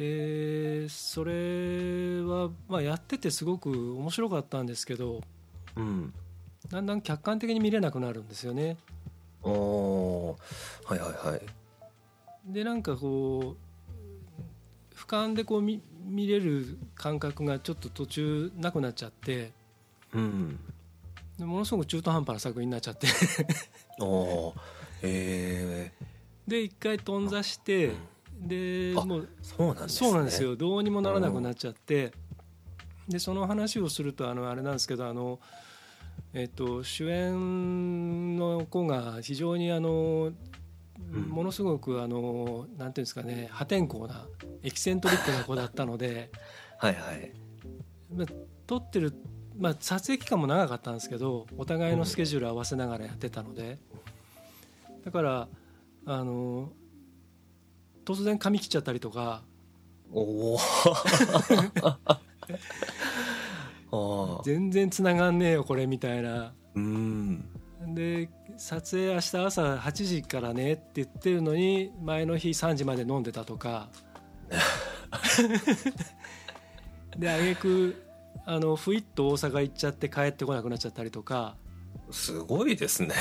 [0.00, 5.20] でそれはまあやっててすごく面白かったんですけど
[5.76, 6.14] うん。
[6.70, 8.78] だんだん客観的に見れなくなるんですよね。
[9.42, 10.90] おー。
[10.90, 11.42] はいはいはい。
[12.46, 19.52] でなんかこう俯瞰でこう見見れる感覚がちょっと途中なくなっちゃって
[20.14, 20.58] うん。
[21.38, 23.06] でものすごく中途半端な作品になっちゃって。
[24.00, 24.54] お
[25.02, 25.92] え
[26.48, 27.92] で一回頓挫して
[28.40, 30.08] であもうそうなんですね。
[30.08, 30.56] そうなんですよ。
[30.56, 32.12] どうにもならなくなっちゃって。
[33.08, 35.40] でその話をするとあのあれなんですけどあの、
[36.32, 40.32] えっと、主演の子が非常にあの
[41.12, 41.22] うん。
[41.22, 44.26] ものすごくあのなんていうんですかね破天荒な
[44.62, 46.30] エキセントリックな子だったので、
[46.78, 47.32] はいはい。
[48.14, 48.26] まあ、
[48.66, 49.12] 撮ってる、
[49.58, 53.78] まあ、撮影期間も長かったんですけどお互いのスケジュール合わせながらやってたので。
[55.04, 55.48] だから
[56.04, 56.72] あの
[58.04, 59.42] 突然髪切っちゃったりとか。
[60.12, 60.58] おお。
[61.82, 62.20] あ
[63.92, 64.40] あ。
[64.44, 66.52] 全然つながんねえよこれみたいな。
[66.74, 67.44] うん。
[67.94, 73.88] で撮影明日朝8時からねって言ってるのに前の日3時まで飲んでたとか。
[77.16, 78.02] で挙句
[78.46, 81.56] あのふいっと大阪行っちゃって帰ってこなくなっちゃったりとか。
[82.10, 83.14] すごいですね。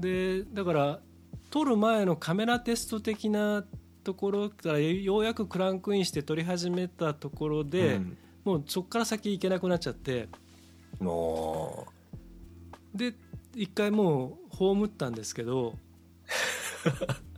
[0.00, 1.00] でだから
[1.50, 3.64] 撮る前のカメラテスト的な
[4.04, 8.18] ところからようやくクランクインして撮り始めたところで、うん。
[8.44, 10.28] もうそこから先行けなくなっちゃって。
[11.00, 11.86] も
[12.94, 13.14] で
[13.54, 15.70] 一回もう葬ったんですけど。
[15.70, 15.74] う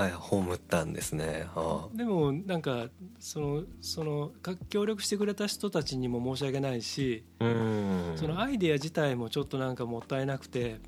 [0.00, 1.46] はい葬ったんですね。
[1.54, 10.80] あでもなんかそのそのか協力してくれた人たちにも申し訳ないしそのアイデア自体もちょっとなんかもったいなくて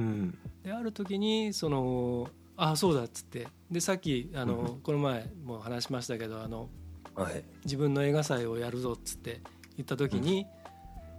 [0.00, 0.38] うん。
[0.62, 3.48] である時にそのあそうだっつって。
[3.70, 4.80] でさっきあの、うん。
[4.80, 6.68] この前も話しましたけどあの
[7.14, 7.44] はい。
[7.64, 9.40] 自分の映画祭をやるぞっつって
[9.76, 10.46] 言った時に、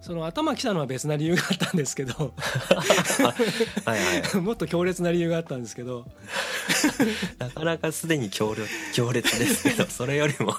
[0.01, 2.33] その頭きたのは別な理由があったんですけど
[3.85, 4.41] はいはい。
[4.41, 6.07] もっと強烈な理由があったんですけど
[7.37, 10.55] なかなかすでに強烈強烈ですけど それよりも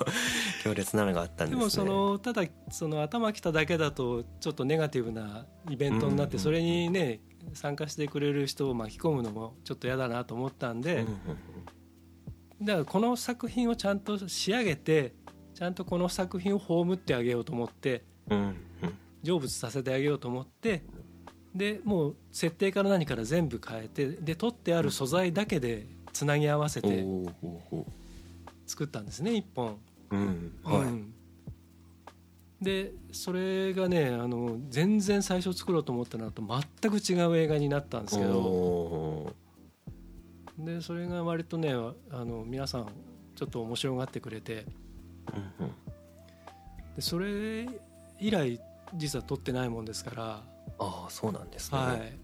[0.62, 1.58] 強烈なのがあったんですね。
[1.58, 6.40] でもそのただその頭きただけだとちょっとネガティブなイベントになってうん。
[6.40, 7.20] それにね
[7.54, 11.04] 参加してくれる人を巻き込むのもちょっと嫌だなと思ったんで
[12.60, 15.14] だからこの作品をちゃんと仕上げて
[15.54, 18.04] ちゃんとこの作品を葬ってあげようと思って
[19.22, 20.82] 成仏させてあげようと思って
[21.54, 27.04] でもう設定から何から全部変えてで取ってある素材だけでつなぎ合わせて
[28.66, 29.76] 作ったんですね一本。
[30.10, 30.52] うん。
[30.62, 31.11] はい、うん
[32.62, 36.42] でそれがねあの全然最初作ろうと思ったのと
[36.80, 39.32] 全く違う映画になったんですけどお
[40.58, 42.88] でそれが割とねあの皆さん
[43.34, 45.74] ちょっと面白がってくれてーうんうん。
[46.94, 47.68] でそれ
[48.20, 48.60] 以来
[48.94, 50.44] 実は撮ってないもんですから、
[50.78, 52.18] ああそうなんですね、はい、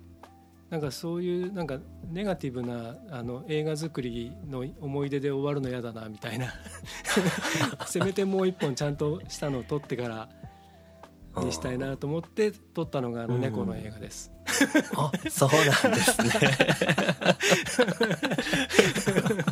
[0.71, 1.79] なんかそういうなんか
[2.11, 6.53] ネガティブなあの映画作りの思い出で終わるの嫌だなみたいな。
[7.87, 10.29] せめてもう一本ちゃんとしたのを撮ってから
[11.43, 14.31] にしたいなと思って撮ったのがあの猫の映画です。
[14.97, 16.31] あそうなんですね。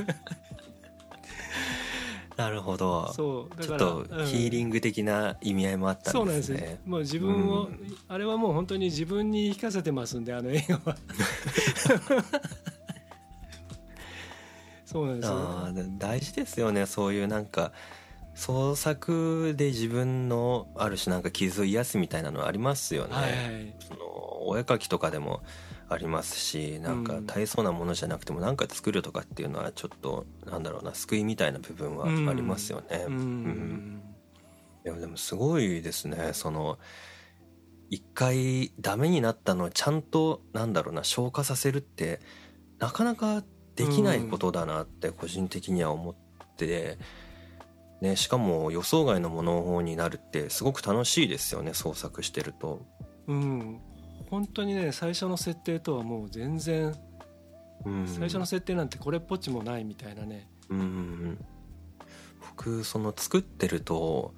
[2.77, 6.81] ほどそうだからちょっとうんヒーリング的な意味合いもあったそうんなんですすでねね。
[6.87, 10.97] もう自分を、うんあれはもう本当に自分に言い聞かせてますんであの映画は。
[14.85, 15.35] そうなんですよ。
[15.37, 17.73] あー大事ですよねそういうなんか
[18.35, 23.75] 創作で自分のある種なんか傷を癒すみたいなのありますよね、はいはい。
[23.81, 25.43] そのお絵描きとかでも
[25.89, 27.27] ありますしなんかうん。
[27.27, 33.15] 大層なものじゃなくてもなんか作るとかっていうのはちょっとなんだろうな救いみたいな部分はありますよね、うん。
[33.15, 34.03] うん。
[34.85, 36.31] いやでもすごいですね。
[36.33, 36.79] その
[37.89, 42.21] 一回ダメになったのをちゃんとなんだろうな消化させるって
[42.79, 43.45] なかなか
[43.77, 46.15] できないことだなって個人的には思っ
[46.57, 46.99] て、
[48.01, 52.81] ね、しかも予想外のものになるってすごく楽しいですよね創作してると。
[53.29, 53.81] うん。
[54.31, 56.95] 本当にね最初の設定とはもう全然
[57.85, 58.07] うん。
[58.07, 60.49] 最初の設定なんてこれっぽっちもないみたいなね。
[60.69, 61.39] うん
[62.51, 64.35] 僕その作ってると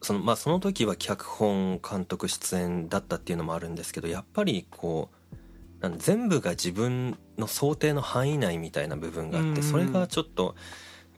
[0.00, 10.56] そのまあその時は脚本監督出演だったっていうのもあるんですけどやっぱりこう全部が自分の想定の範囲内みたいな部分があってそれがちょっと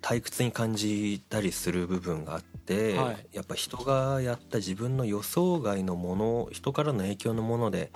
[0.01, 3.27] 退屈に感じたりする部分があって、はい。
[3.33, 7.91] やっぱ人がやった自分の予想外のもの人からの影響のもので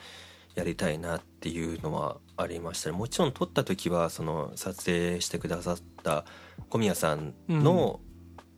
[0.54, 2.96] やりたいなっていうのはありましたね。
[2.96, 6.24] もちろん撮った時はその撮影してくださった
[6.68, 8.00] 小宮さんの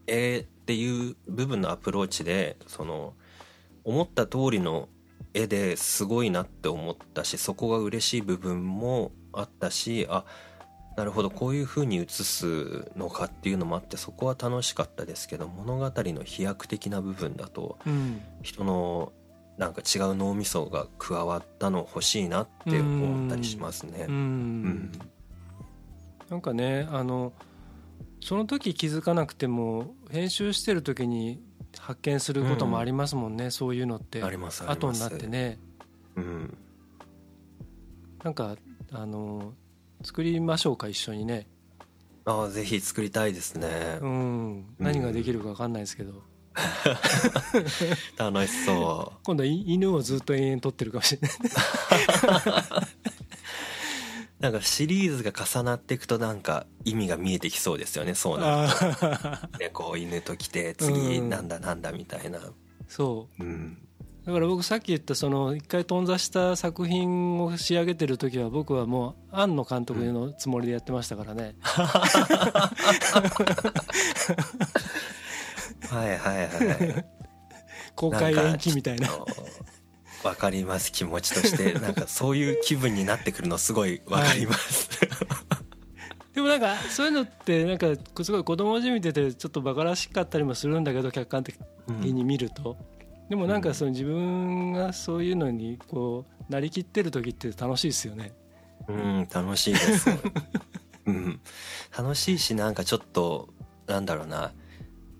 [0.06, 3.14] 絵っていう部分のアプローチでその
[3.84, 4.88] 思った通りの
[5.32, 10.24] 絵ですごいなって思ったしそこが嬉しい部分もあったしあ
[10.96, 11.30] なるほど。
[11.30, 18.22] こういう風に映すのかっていうのもあってそこは楽しかったですけど物語の飛躍的な部分だとうん。
[18.42, 19.12] 人の
[19.58, 24.06] なんか違う脳みそが加わったの欲しいなって思ったりしますね。
[24.08, 24.10] う。
[24.10, 24.62] うん。
[24.64, 24.92] ん。
[26.30, 27.32] なんかねあの
[28.20, 31.40] その時気づかなくても編集してる時に
[31.78, 34.22] 発見することもありますもんね、そういうのって。
[34.22, 34.78] ありますあります。
[34.78, 35.58] 後になってね。
[36.16, 36.58] うん。
[38.24, 38.56] なんか
[38.92, 39.52] あの
[40.06, 41.48] 作りましょうか一緒にね。
[42.26, 43.98] ああぜひ作りたいですね。
[44.00, 44.06] う。
[44.06, 44.64] ん。
[44.78, 46.22] 何ができるか分かんないですけど、
[48.16, 49.18] 楽しそう。
[49.24, 51.32] 今度はい犬をずっと延々撮ってるかもしれない。
[54.38, 58.14] なんかシリーズが重なっていくとなんか意味が見えてきそうですよね。
[58.14, 58.72] そうなる
[59.50, 59.58] と。
[59.58, 61.30] ねこう犬と来て次うん。
[61.30, 62.38] なんだなんだみたいな。
[62.86, 63.42] そう。
[63.42, 63.46] ん。
[63.48, 63.85] う
[64.26, 71.54] だから僕さっき言ったその一回頓挫した作品を仕上げてる時は僕はもう庵野監督のつもりでやってましたからね、
[75.88, 77.04] はいはいはい
[77.94, 79.08] 公開延期みたいな。
[80.24, 84.90] わかります気持ちとしてなんかそういう気分になってくるのすごいわかります、
[86.34, 87.86] でもなんかそういうのってなんか
[88.24, 91.54] すごい子供じみててちょっとバカらしかったりもするんだけど客観的
[92.00, 92.76] に見ると、
[93.28, 98.32] でもなんかその自分がそういうのにこうなりきってる時って楽しいですよね。
[98.88, 100.10] うん楽しいです。
[101.06, 101.40] うん。
[101.96, 103.48] 楽しいしなんかちょっと
[103.86, 104.52] なんだろうな。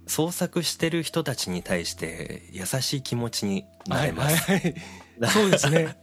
[0.08, 4.72] 創作してる人たちに対して優しい気持ちになれます、はいはい
[5.18, 5.26] はい。
[5.32, 5.96] そうですね。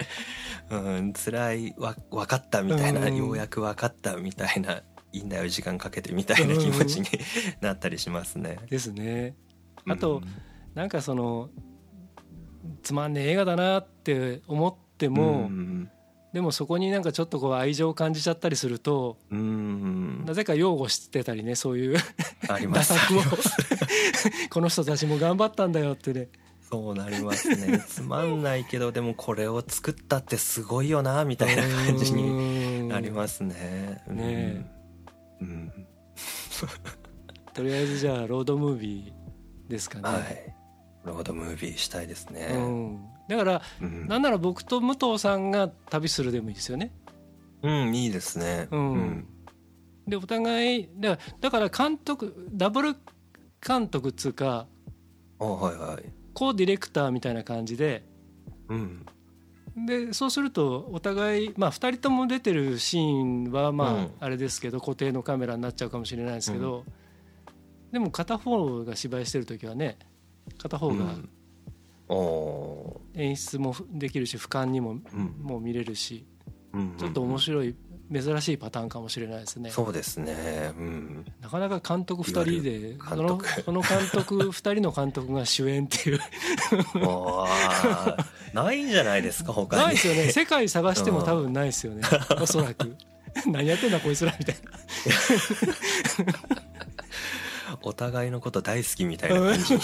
[0.69, 3.15] うん、辛いわ分かったみたいな、うん。
[3.15, 7.07] ようやく分かったみたいないいんだよ時間かけてみたいな気持ちに
[7.61, 8.59] なったりしますね。
[8.69, 9.35] ですね。
[9.87, 10.23] あと、うん。
[10.73, 11.49] なんかその
[12.81, 15.89] つまんねえ映画だなって思っても、うん。
[16.33, 20.25] でもそこになんかちょっとこう愛情を感じちゃったりするとうん。
[20.25, 21.97] なぜか擁護してたりねそういう
[22.47, 23.21] 打作を。
[24.49, 26.29] この人たちも頑張ったんだよってね。
[26.71, 27.83] そうなりますね。
[27.87, 34.01] つまんないけどでもこれを作ったってすごいよなみたいな感じになりますね。
[34.07, 34.17] うん。
[34.17, 34.71] ね
[35.39, 35.71] うん。
[37.53, 40.62] とりあえずじゃあロードムービーですかね、はい
[41.03, 42.47] ロードムービーしたいですね。
[42.51, 46.91] うん、だから、うんなんなら僕と武藤さんが旅するでもいいですよね。
[47.61, 48.67] うん、いいですね。
[48.71, 49.27] うん
[50.07, 52.95] でお互いだからだから監督ダブル
[53.65, 54.67] 監督っつうか
[55.39, 56.03] あはいはい。
[56.33, 58.03] コーディレクターみたいな感じで
[58.67, 59.05] うん。
[59.75, 66.83] でそうするとお互い、まあ、2人とも出てるシーンはまあ、うんあれですけど固定のカメラになっちゃうかもしれないですけど、
[67.91, 69.97] でも片方が芝居してる時はね
[70.57, 71.15] 片方が
[73.15, 74.95] 演出もできるし俯瞰にも
[75.41, 76.25] もう見れるし
[76.73, 77.75] うんちょっと面白い
[78.11, 79.71] 珍しいパターンかもしれないですね。
[79.71, 80.71] そうですね。
[80.77, 81.25] うん。
[81.41, 86.19] なかなか監督2人でそのその監督2人の監督が主演っていう。
[88.53, 89.83] ないんじゃないですか他に。
[89.83, 90.31] ないですよね。
[90.31, 92.03] 世界探しても多分ないですよね。
[92.39, 92.95] おそらく。
[93.47, 94.71] 何やってんだこいつらみたいな
[97.83, 99.79] お互いのこと大好きみたいな感じに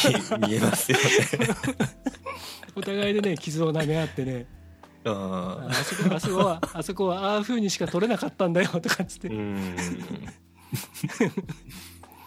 [0.47, 1.03] 見えますよね。
[2.75, 4.47] お互いでね傷を舐め合ってね
[5.03, 5.13] うん
[5.69, 9.75] あそこあそこはあそこはああいう風にしか取れなかったんだよとかっつってうん。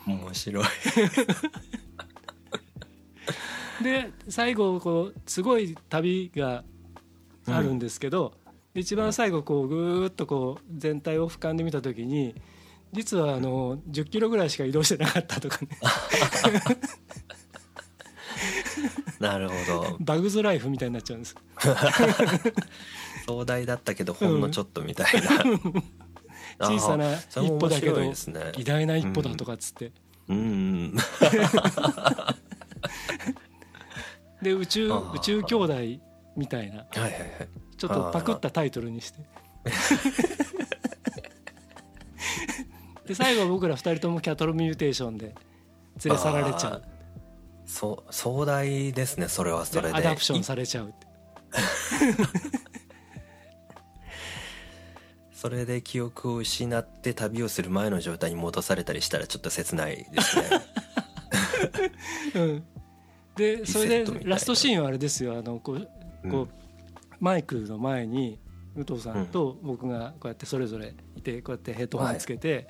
[0.06, 0.64] 面白い。
[3.82, 6.64] で最後こうすごい旅が
[7.46, 8.35] あるんですけど、
[8.74, 12.35] 一番最後こうぐーっとこう全体を俯瞰で見た時に
[12.92, 15.68] 実はあの10キロぐらいしか移動してなかったとかね。
[19.18, 19.96] なるほど。
[20.00, 21.37] バグズライフみたいになっちゃうんです。
[23.26, 25.44] 壮大だったけどほんのちょっとみたいな。
[26.61, 28.12] 小さな一歩だけど偉
[28.64, 29.92] 大な一歩だとかっつって、
[30.28, 30.96] うん。
[34.42, 35.74] で宇宙宇宙兄弟
[36.37, 36.78] みたいな。
[36.78, 37.22] はいはいはい。
[37.76, 39.18] ちょっとパクったタイトルにして
[43.12, 45.35] で最後僕ら2人ともキャトルミューテーションで
[46.05, 46.83] 連れ去られちゃう。
[47.66, 49.88] そう壮大ですねそれはそれで。
[49.92, 50.92] でアブダクションされちゃう
[55.33, 60.44] それで記憶を失って旅をする前の状態に戻されたりしたらちょっと切ないですね。
[62.35, 62.64] うん、
[63.37, 65.88] でそれでラストシーンはあれですよあのこう
[66.31, 66.48] こう、
[67.20, 68.38] マイクの前に
[68.77, 72.68] 武藤さんと僕がこうやってそれぞれいてこうやってヘッドホンつけて、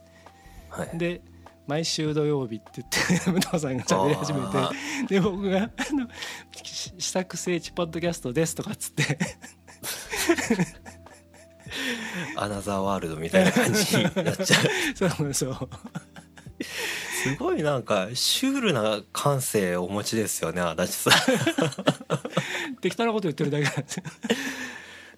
[0.73, 0.99] はい。
[0.99, 1.23] で
[1.67, 4.71] 毎週土曜日って言って 武藤さんが喋り始めあ
[5.07, 6.09] てで僕があの
[6.65, 9.19] 「し試作聖地ポッドキャストです」とかっつって
[12.37, 14.63] アナザーワールドみたいな感じになっちゃう。
[14.97, 15.69] そうそう
[16.61, 22.79] すごいなんかシュールな感性をお持ちですよね足立さん。
[22.81, 24.03] 適当なこと言ってるだけなんですよ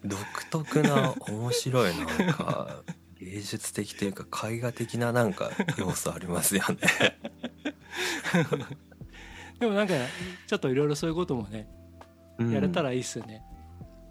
[0.05, 2.83] 独特な面白いなんか
[3.21, 6.77] 芸術的というか絵画的ななんか要素ありますよね。
[9.61, 9.95] でもなんか
[10.47, 11.69] ちょっといろいろそういうこともね
[12.39, 13.43] うんやれたらいいっすよね、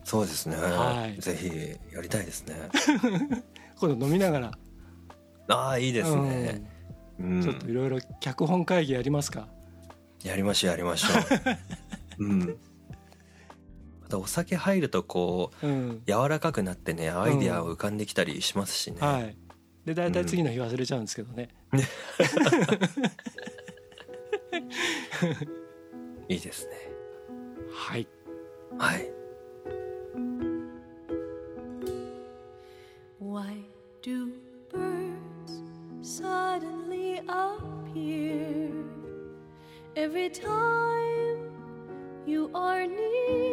[0.05, 2.55] そうですね、はいぜひやりたいですね。
[3.77, 4.51] 今度飲みながら
[5.49, 6.61] ああいいですね。
[7.19, 9.47] うんちょっといろいろ脚本会議やりますか？
[10.23, 11.07] やりましょうやりましょ
[12.17, 12.23] う。
[12.23, 12.57] うん。
[14.13, 18.97] またお酒入るとこううん柔らかくなってねアイディア浮かんできたりしますしね。
[18.99, 19.35] はい
[19.85, 21.49] で大体次の日忘れちゃうんですけどね、
[26.29, 26.71] いいですね。
[27.73, 28.07] はい
[28.77, 29.11] はい。
[33.19, 33.57] Why
[34.01, 34.31] do
[34.71, 35.63] birds
[36.01, 38.71] suddenly appear
[39.97, 41.51] every time
[42.25, 43.52] you are near?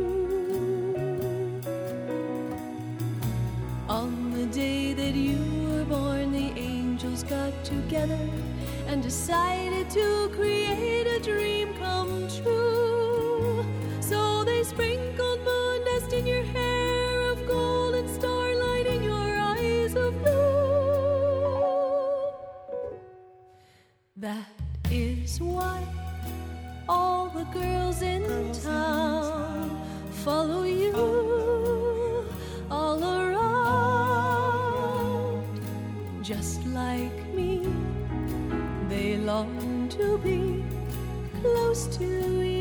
[5.11, 8.19] That you were born, the angels got together
[8.87, 13.65] and decided to create a dream come true.
[13.99, 19.95] So they sprinkled moon dust in your hair of gold and starlight in your eyes
[19.95, 20.71] of blue.
[24.15, 24.47] That
[24.89, 25.83] is why
[26.87, 29.77] all the girls in town
[30.23, 31.30] follow you all
[39.97, 40.63] to be
[41.41, 42.60] close to you.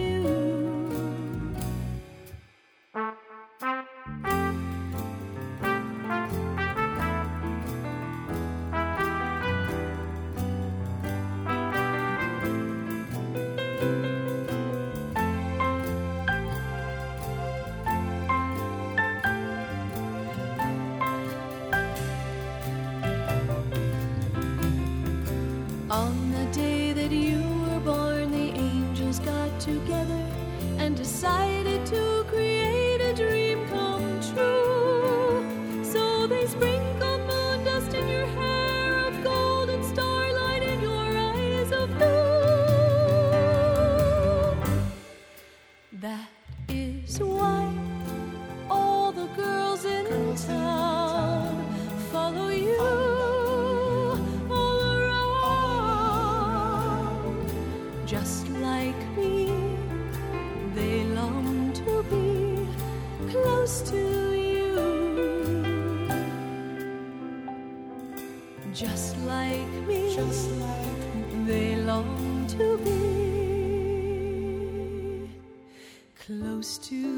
[76.60, 77.09] Close to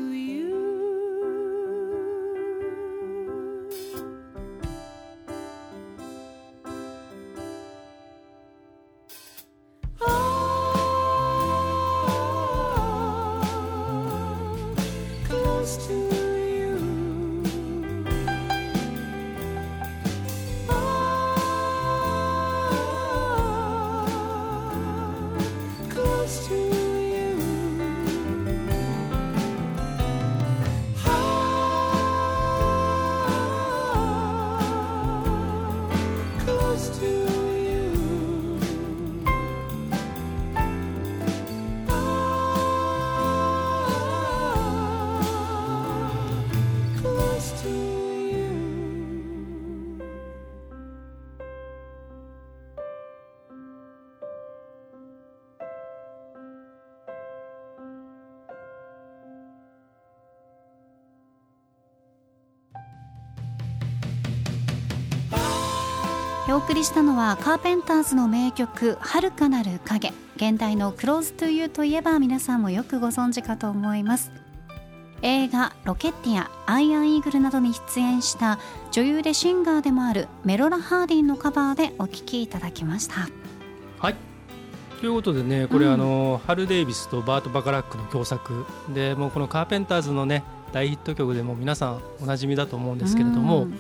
[66.53, 74.31] お送りしたのはカーペンターズの名曲「遥かなる影」現代の「クローズトゥユーといえば皆さんもよくご存知かと思います。
[75.23, 78.59] 映画「ロケッティア」「アイアンイーグル」などに出演した
[78.91, 83.31] 女優でシンガーでもあるメロラ・ハーディンのカバーでお聴きいただきました。
[83.99, 84.17] はい。
[85.01, 85.93] ということでねこれ、うん。
[85.95, 88.67] あのハル・デイビスとバート・バカラックの共作。
[88.93, 93.79] でもうこのカーペンターズのね大ヒット曲でも皆さんおなじみだと思うんですけれども、うん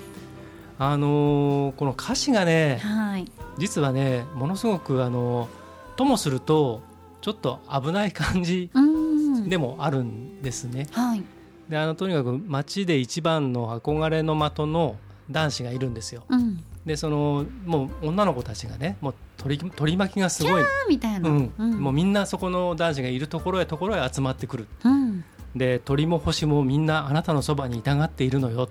[0.78, 3.30] あのーこの歌詞がねはい。
[3.58, 5.48] 実はねものすごくあの
[5.96, 6.82] ともすると
[7.20, 9.48] ちょっと危ない感じうん。
[9.48, 10.86] でもあるんですね。
[10.92, 11.22] はい。
[11.68, 14.96] であのとにかく街で一番の憧れの的の
[15.30, 16.24] 男子がいるんですよ。
[16.28, 16.62] うん。
[16.84, 21.52] でそのもう女の子たちがねもう取り取り巻きがすごい、みたいな、うん。
[21.56, 21.80] うん。
[21.80, 24.66] もうみんなそこの男子がいるところへところへ集まってくる。
[24.84, 25.24] うん。
[25.54, 28.68] で鳥も星もみんなあなたのそばにいたがっているのよ。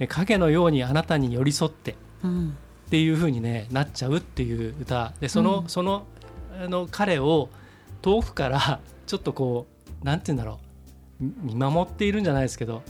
[0.00, 1.94] で影のようにあなたに寄り添って
[2.24, 5.12] うんっていう風にねなっちゃうっていう歌。
[5.20, 5.68] でその、うん。
[5.68, 6.06] その
[6.60, 7.48] あの彼を
[8.02, 9.68] 遠くからちょっとこ
[10.02, 10.58] うなんて言うんだろ
[11.20, 11.24] う。
[11.24, 12.82] み見守っているんじゃないですけど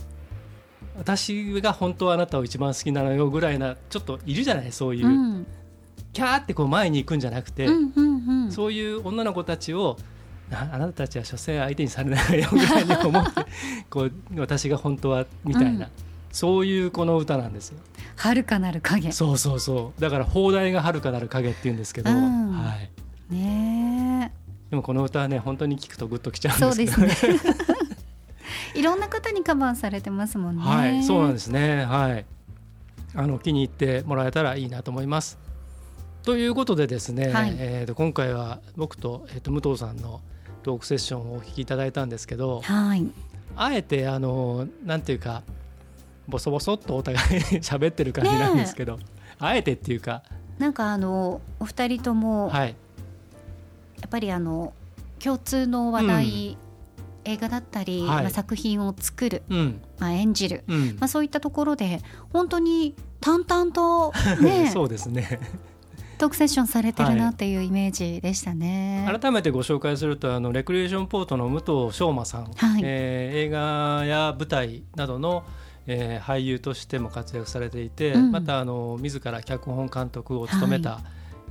[0.97, 5.47] 私が本当はあなたを一番好きなのよぐらいなちょっといるじゃないそういう、うん。
[6.13, 8.51] キャーってこう前に行くんじゃなくて、うんうんうん。
[8.51, 9.97] そういう女の子たちを
[10.51, 13.45] ああなたたちは所詮相手にされないよぐらいに思って
[13.89, 17.79] こう私が本当はみたいな、うんそういうこの歌なんですよ。
[18.15, 19.11] 遥かなる影。
[19.11, 20.01] そうそうそう。
[20.01, 22.51] だから放題が遥かなる影って言うんですけど、うん。
[22.51, 22.75] は
[23.31, 24.33] い、ね
[24.69, 27.09] でもこの歌はね本当に聞くとグッときちゃえうんですけど。
[27.13, 27.55] そうですね。
[28.75, 30.63] いろんな方にカバーされてますもんね。
[30.63, 31.85] はいそうなんですね。
[31.85, 32.25] はい。
[33.13, 35.37] あの気に入ってもらえたらいいなと思います。
[36.23, 37.55] ということでですね、はい。
[37.57, 40.21] えーと今回は僕と,、えー、と武藤さんの
[40.63, 43.05] トークセッションをお聞きいただいたんですけどはい。
[43.55, 45.43] あえてあのなんていうか
[46.27, 47.27] ボソボソっとお互い
[47.61, 48.99] 喋ってる感じなんですけど、
[49.39, 50.23] あえてっていうか。
[50.59, 52.71] なんかあのお二人ともやはい。
[52.71, 54.73] っぱりあの
[55.19, 56.57] 共通の話題、
[57.25, 58.23] 映画だったり、はい。
[58.23, 59.81] まあ、作品を作る、うん。
[59.99, 60.87] まあ、演じる、うん。
[60.99, 62.01] まあ、そういったところで
[62.33, 64.11] 本当に淡々と
[64.41, 65.39] ね そうですね。
[66.17, 69.07] トークセッションされてるなっていうイメージでしたね。
[69.19, 72.81] 改めてご紹介するとあのレクリエーションポートの武藤昌馬さん、はい。
[72.83, 75.43] えー映画や舞台などの、
[75.87, 78.31] えー俳優としても活躍されていて、うん。
[78.31, 81.01] またあの自ら脚本監督を務めた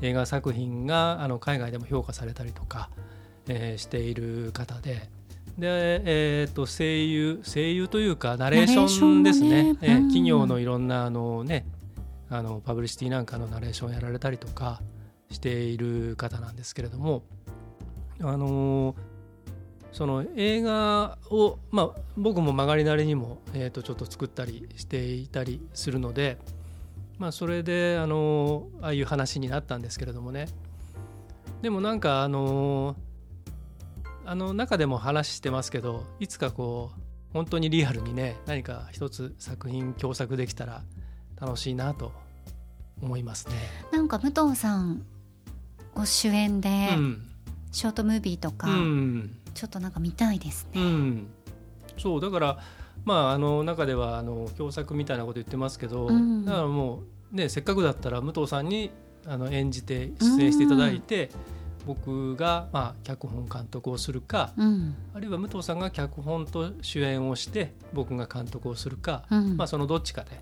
[0.02, 2.90] 映画作品が、あの海外でも評価されたりとか、
[3.48, 5.08] えーしている方で。
[5.58, 9.64] でえー、と声優声優というかナレーションですね。
[9.64, 11.66] ねうんえー企業のいろんなあの、ね、
[12.30, 14.80] あのパブリシティなんかのナレーションをやられたりとか
[15.30, 17.24] している方なんですけれども
[18.20, 19.09] あのー
[19.92, 26.38] その映画を、まあ、僕も曲がりなりにも、えー、とちょっと作ったりしていたりするので、
[27.18, 30.48] まあ、それで、あのーああいう話になったんですけれどもね。
[31.60, 32.96] でもなんかあのー
[34.26, 37.00] あの中でも話してますけどいつかこう
[37.32, 40.82] 本当にリアルにね何か一つ作品共作できたら
[41.40, 42.12] 楽しいなと
[43.02, 43.54] 思いますね。
[43.92, 45.04] なんか武藤さん
[45.94, 47.26] ご主演でうん。
[47.72, 50.84] ショートムービーとか、うんちょっとなんか見たいですうね。
[50.84, 51.26] ん、
[51.98, 52.58] そうだから
[53.04, 56.46] まああの中ではあの共作みたいなこと言ってますけど、うん。
[56.46, 58.90] だからもうねせっかくだったら武藤さんに
[59.26, 61.30] あの演じて出演していただいて、
[61.86, 64.94] 僕がまあ脚本監督をするか、うん。
[65.12, 69.58] あるいは武藤さんが脚本と主演をして僕が監督をするか、うん。
[69.58, 70.40] まあそのどっちかで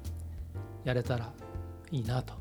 [0.84, 1.32] やれたら
[1.90, 2.34] いいなと。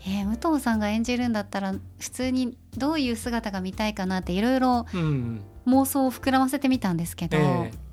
[0.00, 7.86] えー武藤さんが演じるんだったら普通にどういう姿が見たいかなっていろいろうん、妄想を膨らませてみたんですけど、ええ。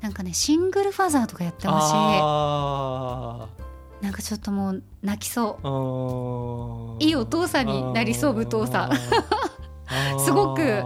[0.00, 3.48] なんかねシングルファザーとかやってほしあ
[4.00, 7.04] いなんかちょっともう泣きそーあー。
[7.04, 8.92] いいお父さんになりそう武藤さん。
[10.24, 10.82] すごく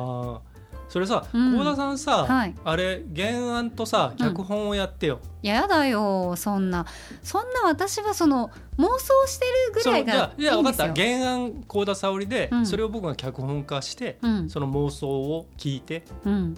[0.97, 1.59] それさうん。
[1.59, 2.55] 幸田さんさ、はい。
[2.65, 6.87] あれ原案とさ脚本をやってよ、うやだよそんな。
[7.23, 10.95] そんな私はその妄想してるぐらいがあいや分かった。
[10.95, 12.67] 原案幸田沙織で、うん。
[12.67, 14.49] それを僕が脚本化して、うん。
[14.49, 16.03] その妄想を聞いて。
[16.25, 16.57] うん。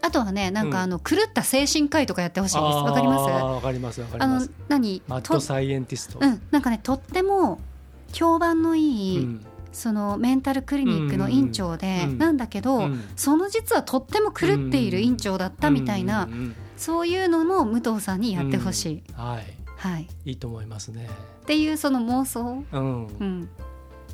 [0.00, 0.72] あとはねなんうん。
[0.72, 2.62] かあの狂った精神科医とかやってほしいです。
[2.62, 3.30] わかります？
[3.30, 5.00] わかりますわかりあのます何？
[5.00, 6.40] とマッドサイエンティスト、うん。
[6.52, 7.58] なんかねとっても
[8.12, 13.02] 評判のいい、うんそのメンタルクリニックの院長で、うんなんだけど、うん。
[13.16, 16.28] その実はとっても狂っている院長だったみたいな、
[16.76, 19.44] そういうのも武藤さんにやってほしい、はい。
[19.76, 21.08] はい、いいと思いますね。
[21.42, 23.06] っていうその妄想、うん。
[23.06, 23.48] うん。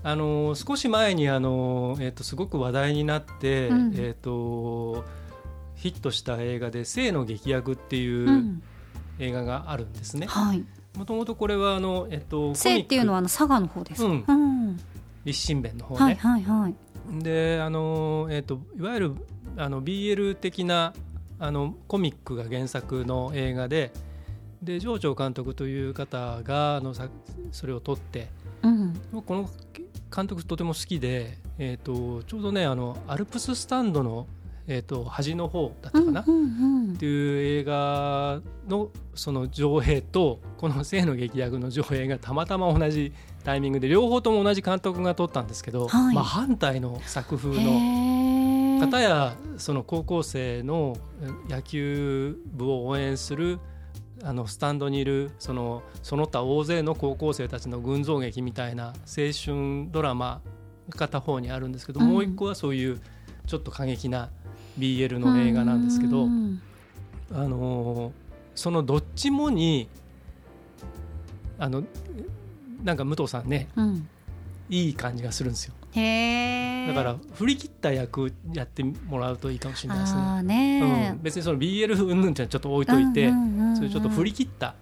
[0.02, 3.92] あの少し前にあの、えー、とすごく話題になって、うん。
[3.94, 5.04] えー、と
[5.74, 8.62] ヒットした映画で「性の劇薬」ってういうん。
[9.18, 10.26] 映画があるんですね。
[10.26, 10.64] はい、
[10.96, 14.04] もともとこれはあの、えっと、性っていうのははあの佐賀の方です。
[14.04, 14.24] うん。
[14.26, 14.80] うん
[15.24, 16.20] 立身弁の方はいね。
[16.20, 16.74] はいはい。
[17.22, 19.14] であの、えっと、いわゆる
[19.56, 20.92] あの BL 的な
[21.38, 23.92] あのコミックが原作の映画で
[24.62, 27.08] で上長監督という方があのさ
[27.52, 28.28] それを撮って
[28.62, 29.50] うん僕この
[30.14, 34.26] 監督とても好きで、えー、とちょうどねあのアルプススタンドの、
[34.66, 43.12] えー、と端の方だったかな、うんうんっていう映画のその上映とこの「性の劇薬」の上映がたまたま同じ
[43.48, 48.78] タイミングで両方とも同じ監督が撮ったんですけど、はいまあ、反対の作風うん。
[48.78, 48.86] の。
[48.86, 50.98] 方やその高校生の
[51.48, 53.58] 野球部を応援する
[54.22, 60.42] あのスタンドにいるそのその他大勢の高校生たちの群像劇みたいな青春ドラマ
[60.90, 63.00] が片方にあるんですけど、うんもう一個はそういう
[63.46, 64.28] ちょっと過激な
[64.78, 66.60] BL の映画なんですけど、うん
[67.32, 68.12] あのー
[68.54, 69.88] そのどっちもに
[71.58, 71.84] あの
[72.82, 74.08] なんか武藤さんねうん。
[74.70, 75.74] いい感じがするんですよ。
[75.94, 80.42] だから振り切った役やってもらうといいかもしれないですね。
[80.42, 83.32] ねうん、別にその BL 云々ってのはちょっと置いといて、
[83.74, 84.74] それちょっと振り切った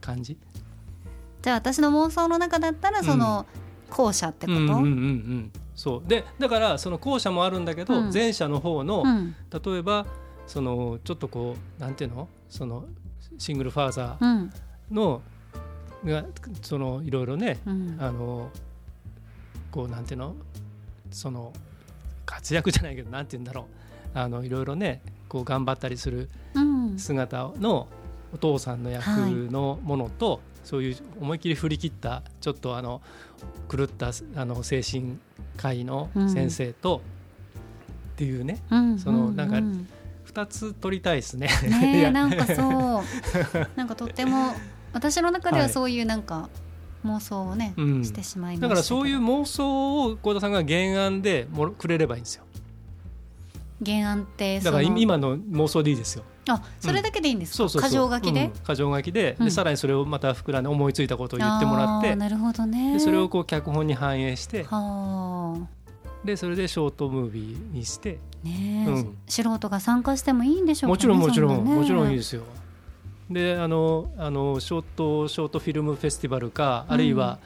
[0.00, 0.38] 感じ、
[1.42, 3.44] じゃあ私の妄想の中だったらその
[3.90, 4.58] 後者ってこと？
[4.58, 5.52] うんうんうんうん。
[5.74, 6.08] そう。
[6.08, 8.10] でだからその後者もあるんだけど、うん。
[8.10, 9.36] 前者の方の、うん。
[9.52, 10.06] 例えば
[10.46, 12.28] そのちょっとこうなんていうの？
[12.48, 12.86] その
[13.36, 14.52] シングルファーザーうん。
[14.90, 15.20] の
[16.04, 16.24] が
[16.62, 17.96] そのいろいろねうん。
[17.98, 18.50] あの
[19.70, 20.34] こうなんていうの
[21.10, 21.52] その
[22.24, 23.62] 活躍じゃないけどなんて言うんだろ
[24.14, 24.18] う。
[24.18, 26.98] あのいろいろねこう頑張ったりするうん。
[26.98, 27.88] 姿の
[28.32, 29.06] お父さんの役
[29.50, 33.00] のものと、そういう思い切り振り切ったちょっとあの
[33.70, 35.18] 狂ったあの精神
[35.56, 37.00] 科医の先生と、
[38.14, 38.98] っていうねうん。
[38.98, 39.88] そのなんかうん。
[40.26, 41.48] 2つ撮りたいですね。
[41.62, 43.04] ね なんかそう。
[43.76, 44.52] なんかとっても
[44.92, 45.72] 私の中でははい。
[45.72, 46.48] そういうなんか
[47.04, 48.04] 妄想をね、うん。
[48.04, 52.44] してしまいましただからそういうう妄想を幸田さんが原案でもろくれればいいんですよ。
[53.84, 56.24] 原案ってだから今の妄想でいいですよ。
[56.50, 57.90] あそれだけでいいんですか、そうそうそう。
[57.90, 58.52] 箇条書きで、うん。
[58.66, 59.44] 箇条書きで,、うん。
[59.44, 62.16] でさらにそれをまた膨らんで思いついたことを言ってもらって。
[62.16, 62.94] なるほどね。
[62.94, 64.64] でそれをこう脚本に反映して。
[64.64, 65.78] はあ。
[66.24, 68.18] でそれでショートムービーにして。
[68.42, 69.16] ねえ、うん。
[69.26, 71.74] 素人が参加してもいいんでしょうか、ね、もちろんもちろん、ね。
[71.74, 72.42] もちろんいいですよ。
[73.30, 77.38] であのあのショートショートフィルムフェスティバルか、あるいは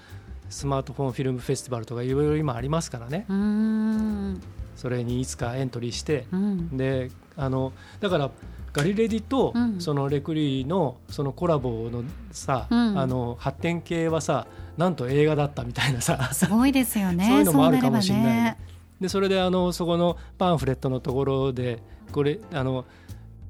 [0.49, 3.24] スマートフォンフィルムフェスティバルとかいろいろ今ありますからね。
[3.28, 4.43] うーん。
[4.76, 6.76] それにいつかエントリーしてうん。
[6.76, 8.30] であのだから
[8.72, 9.80] ガリレディとうん。
[9.80, 12.99] そのレクリーのそのコラボのさ、うん。
[12.99, 17.26] あの発展系はさなんと映画だったみたいなさすごいですよね。
[17.26, 18.24] そういうのもあるかもしれない。
[18.24, 18.59] そね。
[19.01, 22.85] でそれであのそこのパンフレットのところでこれあの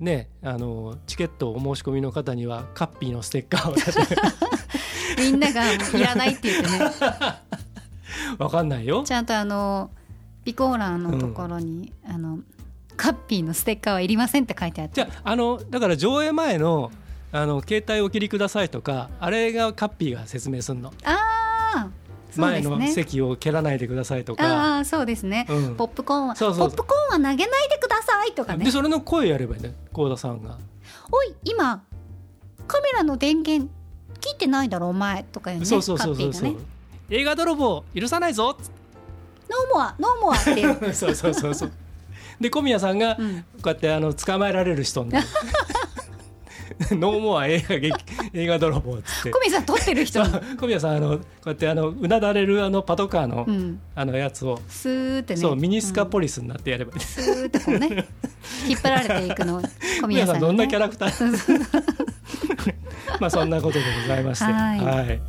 [0.01, 3.75] ねあのチケットお申し込みの方にはカッピーのステッカーを。
[5.19, 6.79] みんながいらないって言ってね。
[8.39, 9.05] わかんないよ。
[9.05, 9.91] ちゃんとあの
[10.45, 12.41] 備考欄のところに、あの
[12.97, 16.91] カッピーのステッカーはいりませんって書いてあってじゃああのだから上映前の
[17.33, 21.19] あの携帯お切りくださいとかあれがカッピーが説明するの、あ
[21.75, 21.89] あ
[22.37, 25.77] 前の席を蹴らないでくださいとか、ああそうですね、うん。
[25.77, 28.65] ポップコーンはポップコーンは投げないでくださいとかね。
[28.65, 30.59] でそれの声やればいいね幸田さんが
[31.11, 31.83] おい今
[32.67, 33.71] カメラの電源
[34.21, 35.67] 切ってないだろお前とかいうね。
[35.67, 36.57] そうそうそうそうそう、ね。
[37.11, 38.57] 映画泥棒許さないぞ。
[39.51, 40.51] ノーモアノーモアって。
[40.61, 41.73] い うそうそうそうそう。
[42.41, 43.31] で小宮さんがこうん。
[43.31, 45.27] うやってあの捕まえられる人になる
[46.97, 47.97] ノーモア映画劇
[48.33, 49.31] 映画泥棒っつって。
[49.33, 53.81] 小宮さん撮ってる人に小宮さんあのこうやってあのうなだれるあのパトカーの、うん。
[53.95, 55.41] あのやつを、スーってね。
[55.41, 56.11] そうミニスカうん。
[56.11, 58.07] ポリスになってやればいい、スーってこうね
[58.69, 59.69] 引っ張られていくのを小
[60.03, 61.65] 小宮さんどんなキャラクター？
[63.21, 64.45] まあそんなことでございまして。
[64.45, 65.21] はい。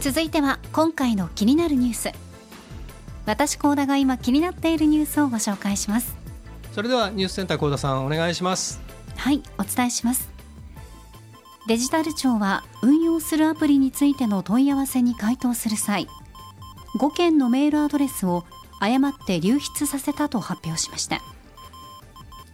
[0.00, 2.30] 続いては今回の気になるニュース。
[3.26, 6.16] 私高田が今気になっているニュースをご紹介します
[6.80, 8.80] それではニュースセンター幸田さんお願いします。
[9.14, 10.30] はいお伝えします。
[11.68, 16.08] デジタル庁は運用するアプリについての問い合わせに回答する際
[16.98, 18.46] 5件のメールアドレスを
[18.80, 21.20] 誤って流出させたと発表しました。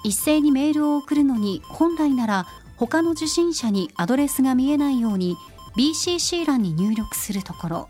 [0.03, 5.37] 一斉にメールを送るのに本来なら他の受信者にアドレスが見えないように
[5.77, 7.89] BCC 欄に入力するところ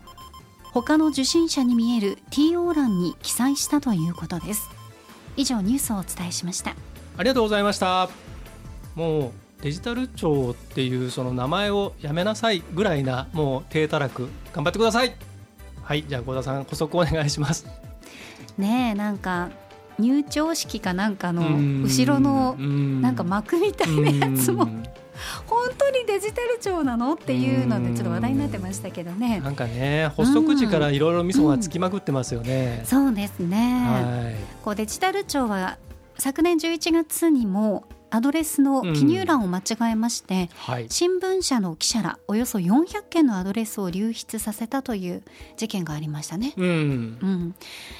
[0.71, 4.76] 他の受信者に見える TO 欄に記載したということです。
[5.37, 6.71] 以上ニュースをお伝えしました。
[7.17, 8.09] ありがとうございました。
[8.95, 9.31] もう
[9.61, 14.27] デジタル庁っていうその名前をやめなさいぐらいなもう低たらく。
[14.53, 15.15] 頑張ってください。
[15.83, 17.65] はいじゃあ幸田さん補足お願いします。
[18.57, 19.49] ねえなんか
[19.99, 23.01] 入庁式かなんかのうん後ろのうん。
[23.01, 24.83] なんか幕みたいなやつもうん
[25.45, 27.13] 本当にデジタル庁なの？
[27.13, 29.39] っていうのでちょっと話題になってましたけどね。
[29.39, 33.57] なんかね発足時からいろいろ味噌がつきまくってますよね、そうですね。
[33.57, 34.35] はい。
[34.63, 35.77] こうデジタル庁は
[36.17, 40.87] 昨年11月にもアドレスの記入欄を間違えまして、はい。
[40.89, 45.23] 新聞社の記者らおよそ400件のアドレスを流出させたという
[45.57, 46.53] 事件がありましたね。
[46.57, 46.65] うん。
[46.65, 46.69] う
[47.25, 47.55] ん、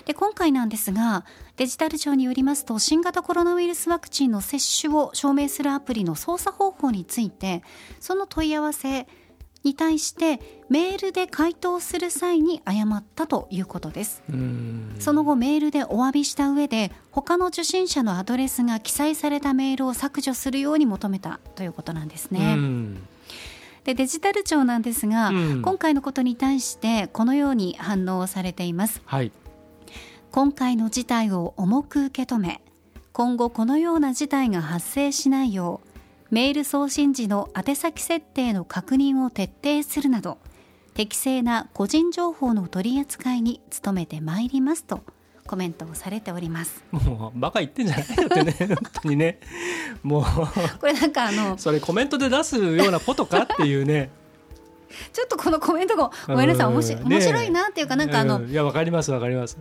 [0.05, 1.25] で今回なんですが
[1.57, 7.63] デジタル庁によりますと新型コロナウイルスワクチンの接種を証明するアプリの操作方法について
[7.99, 9.07] その問い合わせ
[9.67, 10.39] に対して
[10.69, 14.23] メールで回答する際に誤ったということです。
[14.29, 22.55] うんその後メールでお詫びした上で他の受信者のアドレスが記載されたメールを削除するように求めたということなんですね。
[22.57, 23.07] うん
[23.83, 29.01] でデジタル庁なんですが、うん今回のことに対してこのように反応をされています。
[29.05, 29.31] はい
[30.31, 32.61] 今回の事態を重く受け止め
[33.13, 35.86] 今後このような事態が発生しないよう
[36.29, 40.37] メール送信時の宛先設定の確認を徹底するなど
[40.93, 45.01] 適正な個人情報の取り扱いに努めてまいりますと
[45.45, 46.83] コメントをされております。
[46.91, 48.53] もうバカ言ってんじゃないよってね。
[48.75, 49.39] 本当にね。
[50.03, 50.23] もう。
[50.79, 54.09] これなんかあのそれコメントで出すようなことかっていうね。
[55.13, 58.49] ちょっとこのコメントがごめんなさい面白面白いなっていうかなんかあの、うん。
[58.49, 59.57] いやわかりますわかります、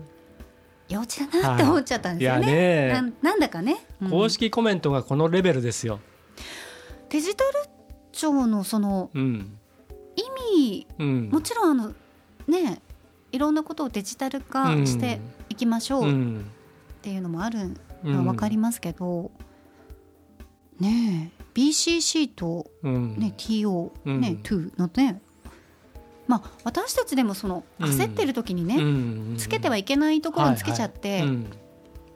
[0.89, 4.11] 幼稚だなって思っちゃったんですよね,、なんだかね、うん。
[4.11, 6.01] 公式コメントがこのレベルですよ
[7.09, 7.51] デジタル
[8.13, 9.59] 庁のそのうん。
[10.17, 10.23] 意
[10.59, 11.29] 味うん。
[11.31, 11.95] もちろんあの
[12.49, 12.81] ね
[13.33, 16.47] いろんなことをデジタル化していきましょううん。
[16.99, 19.31] っていうのもあるのは分かりますけど、
[20.81, 23.17] ねえ BCC と、うん。
[23.19, 24.21] ね TO、うん。
[24.21, 25.21] ね TO のね
[26.27, 27.87] まあ私たちでもそのうん。
[27.87, 29.37] 焦ってる時にうね、ん。
[29.37, 31.29] つけてはいけないところにつけちゃって、はいはい。
[31.29, 31.51] うん。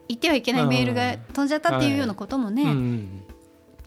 [0.09, 3.23] 言ってはいけないメールが飛んじゃったっていうようなこともね、うん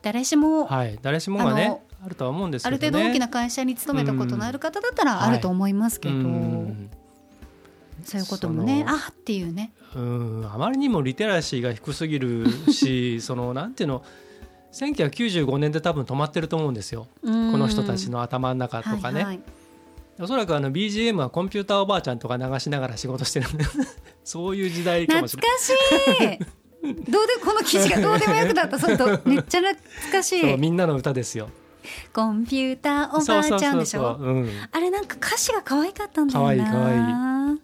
[0.03, 6.89] 誰しもはい誰しもがねあるとは思うんですあけどねる程度大きな会社に勤めたことのある方だったらあると思いますけど、うん。
[8.03, 9.71] そういうこともねあっていうね。
[9.95, 14.03] うんあまりにもリテラシーが低すぎるし そのなんていうの
[14.73, 17.07] 1995年で多分止まってると思うんですよ。
[17.21, 19.39] ここの人たちの頭の中とかね、はいはい。
[20.19, 23.47] おそらくあの BGM はコンピューターおばあちゃんとか流しながら仕事してる。
[24.25, 26.39] そういう時代かもし懐れない。
[26.39, 28.77] かしいどうでこの記事がどうでもよくなった。
[28.79, 29.75] そうとめっちゃ懐
[30.11, 30.57] かしい。
[30.57, 31.49] みんなの歌ですよ。
[32.13, 34.19] コンピューターおばあちゃんでしょ？
[34.71, 36.71] あれなんか歌詞が可愛かったんだよな。
[36.71, 37.05] 可愛い可
[37.47, 37.55] 愛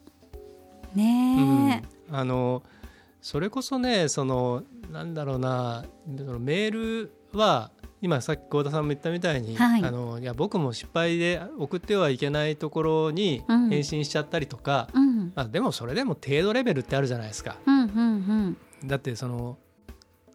[0.95, 0.97] い。
[0.97, 2.15] ねうん。
[2.17, 2.63] あの
[3.21, 9.83] それこそねそのなんだろうなメールは今さっき幸田さんも言ったみたいに、はい。
[9.83, 13.69] あのいや僕も失敗で送ってはいけないところにうん。
[13.69, 15.31] 返信しちゃったりとか、えうん。
[15.35, 17.57] まあ、でもそれでも程度レベルってあるじゃないですか。
[17.65, 19.57] うんうんだってその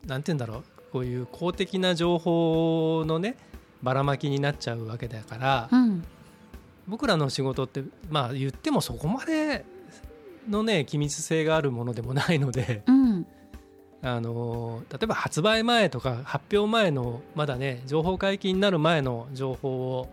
[0.07, 0.65] なんて言うんだろう。
[0.93, 3.37] こういう公的な情報のね
[3.83, 5.83] ばらまきになっちゃうわけだから、うん。
[5.85, 6.05] うん
[6.87, 9.65] 僕らの仕事ってまあ言ってもそこまで
[10.49, 13.27] のね機密性があるものでもないのでうん。
[14.03, 20.09] あの例えば発売前とか発表前のまだね情報解禁になる前の情報を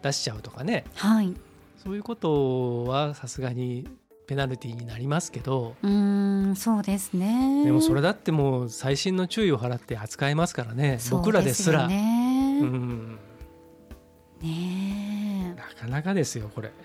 [0.00, 0.84] 出しちゃうとかね。
[0.94, 1.34] はい。
[1.76, 3.86] そういうことはさすがに
[4.26, 7.64] ペナルティーになりますけどうーんそうですね。
[7.64, 10.98] でもそれだってもう細心の注意を払って扱いますからね。
[10.98, 11.86] そう僕らですら。
[11.86, 13.18] うん。
[14.42, 16.72] ねえなかなかですよこれ。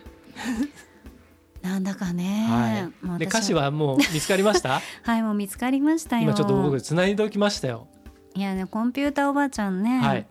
[1.61, 4.81] なんだかね、はい、で歌詞はもう見つかりました？
[5.03, 6.23] はいもう見つかりましたよ。
[6.23, 7.87] 今ちょっと僕つないでおきましたよ、
[8.33, 10.25] いやねコンピューターおばあちゃんね、はい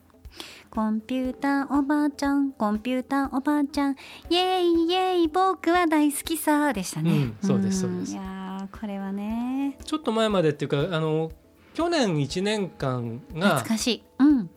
[0.70, 3.96] コンピューターおばあちゃんコンピューターおばあちゃん
[4.28, 8.12] イエイイエイ僕は大好きさでしたね、うんそうですそうです。
[8.12, 9.76] んいやーこれはね。
[9.84, 11.32] ちょっと前までっていうかあの
[11.74, 14.04] 去年1年間が懐かしい。
[14.20, 14.50] うん。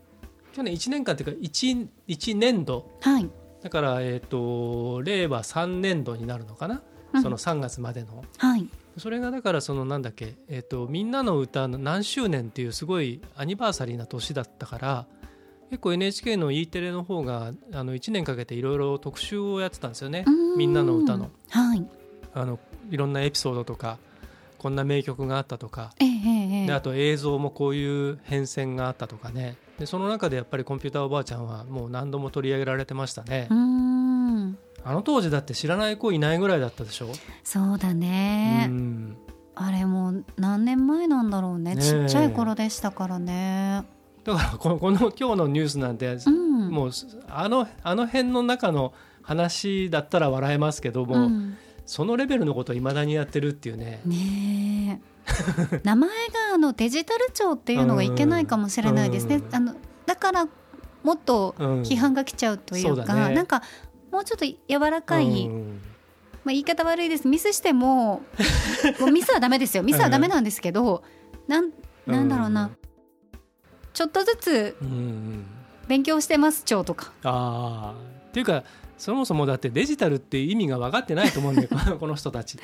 [0.53, 2.91] 去年1年間っていうか 1, 1年度。
[3.01, 3.27] はい。
[3.63, 6.83] だから、えー、と令和3年度になるのかな、
[7.13, 7.23] うん。
[7.23, 8.23] その3月までの。
[8.37, 8.69] はい。
[8.97, 15.07] それがだからそのなんだっけ、えー、とみんなの歌の何周年っていうすごいアニバーサリーな年だったから
[15.73, 20.23] 結構 NHK の E テレの方があの1年かけていろいろ特集をやってたんですよね。
[20.55, 21.31] みんなの歌の。
[21.49, 21.83] はい。
[22.35, 22.59] あの
[22.91, 23.97] いろんなエピソードとか
[24.59, 25.91] こんな名曲があったとか。
[25.99, 26.67] ええええええ。
[26.67, 29.57] であと映像もこういう変遷があったとかね。
[29.79, 33.47] でその中でやっぱりコンピューターおばあちゃんはもう何度も取り上げられてましたね。
[33.49, 34.57] うーん。
[34.83, 37.07] あの当時だって知らない子いないぐらいだったでしょ、
[37.43, 39.17] そうだね、うん。
[39.55, 41.73] あれもう何年前なんだろうね。
[41.73, 41.83] ねえ。
[41.83, 43.85] ちっちゃい頃でしたからね
[44.23, 46.69] だからこのこの今日のニュースなんて、うん。
[46.69, 46.91] もう
[47.29, 51.57] あのあの辺の中の話だったら笑えますけども、うん。
[51.85, 54.01] そのレベルのことをいまだにやってるっていうね。
[54.05, 55.13] ねえ。
[55.83, 56.15] 名前が
[56.53, 59.55] あのデジタル庁っていうのがいけないかもしれないですね、うん。
[59.55, 60.47] あのだから
[61.03, 61.81] もっとうん。
[61.81, 63.35] 批判が来ちゃうというか、そうだね。
[63.35, 63.61] なんか
[64.11, 65.81] もうちょっと柔らかい、うん。
[66.45, 67.27] まあ、言い方悪いです。
[67.27, 68.21] ミスしても
[68.99, 69.83] もうミスはダメですよ。
[69.83, 71.03] ミスはダメなんですけど、
[71.47, 71.71] なん。
[72.05, 72.69] なんだろうな、
[73.93, 75.45] ちょっとずつうんうん。
[75.87, 77.11] 勉強してます庁とか。
[77.23, 77.95] ああ
[78.29, 78.63] っていうか
[78.97, 81.69] そもそもだってデジタルっていう意味が分かってないと思うんだよ
[81.99, 82.57] この人たち。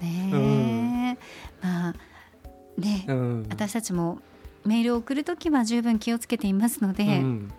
[0.00, 1.16] ね
[1.62, 1.94] え、まあ
[2.78, 3.46] ね、うん。
[3.48, 4.18] 私たちも
[4.64, 7.50] メールを送るときは十分気をつけていますので、うん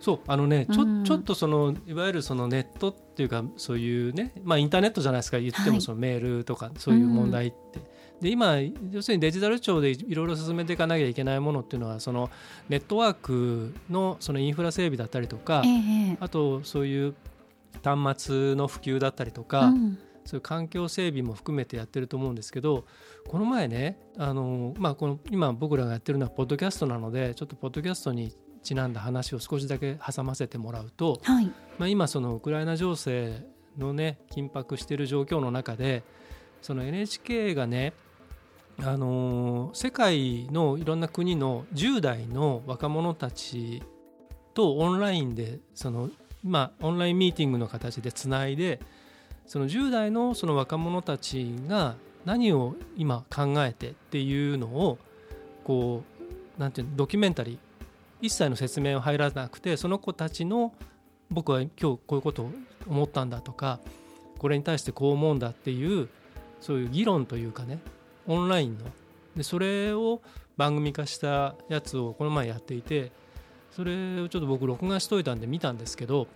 [0.00, 1.04] そうあのねちょ,、うん。
[1.04, 5.70] ちょっとそのいわゆるそのネットっていうかそういうね、まあ、インターネットじゃないですか言ってはい。
[5.72, 7.89] もそのメールとかそういう問題って。
[8.20, 8.58] で今
[8.90, 12.30] 要するにデジタル庁でいろいろ進めていかなきゃいけないものっていうのはその
[12.68, 17.14] ネットワークのそのインフラ整備だったりとかええあとそういう
[17.82, 19.98] 端末の普及だったりとか、うん。
[20.26, 22.84] そういう環境整備も含めてやってると思うんですけど
[23.26, 31.46] この前ねあの、まあ、この今僕らがやってるのはポッドキャストなのでちょっとポッドキャストにちなんだ話を少しだけ挟ませてもらうと、はい。
[31.78, 33.44] まあ、今そのウクライナ情勢
[33.78, 36.02] のね緊迫している状況の中で
[36.60, 37.94] その NHK がね
[38.82, 43.82] あの世界のいろんな国の10代の若者たち
[44.54, 46.10] とオンラインでその
[46.42, 48.80] 今オンラインミーティングの形でつないで
[49.46, 54.98] その10代のその若者たちが何を今考えてっていうのを
[55.64, 56.02] こ
[56.58, 57.58] うなんていうのドキュメンタリー
[58.22, 60.72] 一切の説明は入らなくてその子たちの
[61.30, 62.50] 僕は今日こういうことを
[62.88, 63.80] 思ったんだとか
[64.38, 66.08] これに対してこう思うんだっていう
[66.60, 67.78] そういう議論というかね
[68.30, 68.84] オンラインの。
[69.36, 70.22] でそれを
[70.56, 73.12] 番組化したやつをこの前やっていて
[73.70, 76.26] それをちょっと僕録画しといたんで見たんですけど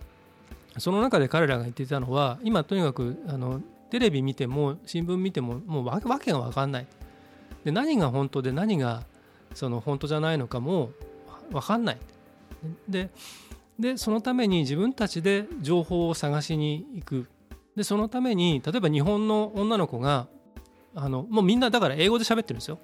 [0.77, 6.87] その中で彼らが言っていたのは今とにかくあのテレビ見ても新聞見てももうわけが分かんない。
[7.63, 9.03] で何が本当で何が
[9.53, 10.91] その本当じゃないのかも
[11.51, 11.97] 分かんない。
[12.89, 13.09] で
[13.79, 17.27] でそのために自分たちで情報を探しに行く。
[17.75, 20.27] でそのために例えば日本の女の子が
[20.95, 22.79] あのもうみんなだから英語で喋ってるんですよ。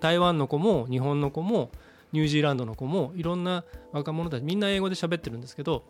[0.00, 1.70] 台湾の子も日本の子も
[2.12, 5.84] ニュージーランドの子もいろんな若者たちみんな英語で喋ってるんですけど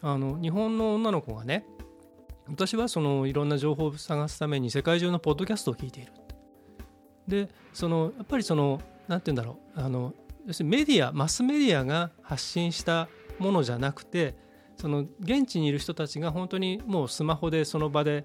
[0.00, 1.66] あの日本の女の子がね
[2.48, 6.12] 私はそのいろんな情報を探すために世界中のポッドキャストを聞いている。
[7.26, 10.14] でそのやっぱりそのなんて言うんだろうあの
[10.46, 13.08] 要するにメディアマスメディアが発信した
[13.38, 14.34] ものじゃなくて
[14.76, 18.24] その現地にいる人たちが本当にもうスマホでその場で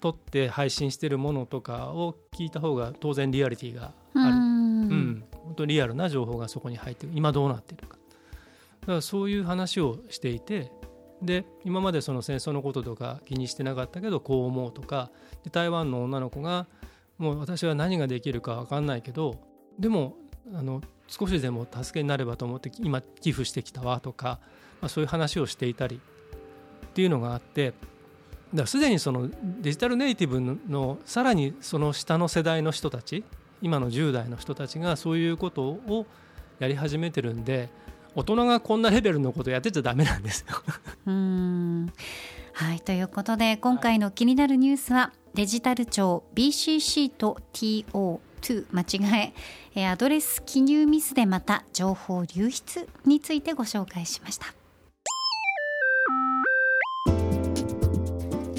[0.00, 4.88] 撮って配信してるものとかを聞いた方が当然リアリティがある、うん。
[4.88, 7.12] うん、本当にリアルな情報がそこに入ってる。
[7.14, 7.98] 今どうなってるか。
[8.80, 10.70] だからそういう話をしていて
[11.22, 15.10] で今までその戦争のこととか気にしてなかったけどこう思うとか。
[15.44, 16.66] で台湾の女の子が
[17.18, 19.40] もう私は何ができるか分かんないけど
[19.78, 20.16] でも
[20.54, 24.40] あの少しでも助けになればと思って今寄付してきたわとか、
[24.80, 26.00] まあ、そういう話をしていたり
[26.86, 27.74] っていうのがあって
[28.52, 29.28] だからすでにその
[29.60, 33.24] デジタルネイティブのさらにその下の世代の人たち
[33.62, 36.06] 今の10代の人たちがそういうことを
[36.58, 37.68] やり始めてるんで
[38.14, 40.62] 大人がこんなレベルのことやってちゃダメなんですよ。
[41.06, 41.92] うん
[42.54, 48.82] はいということで今回の気になるニュースはデジタル庁 BCC と TO2 間
[49.28, 49.34] 違
[49.74, 54.54] えアドレス記入ミスでまた情報流出についてご紹介しました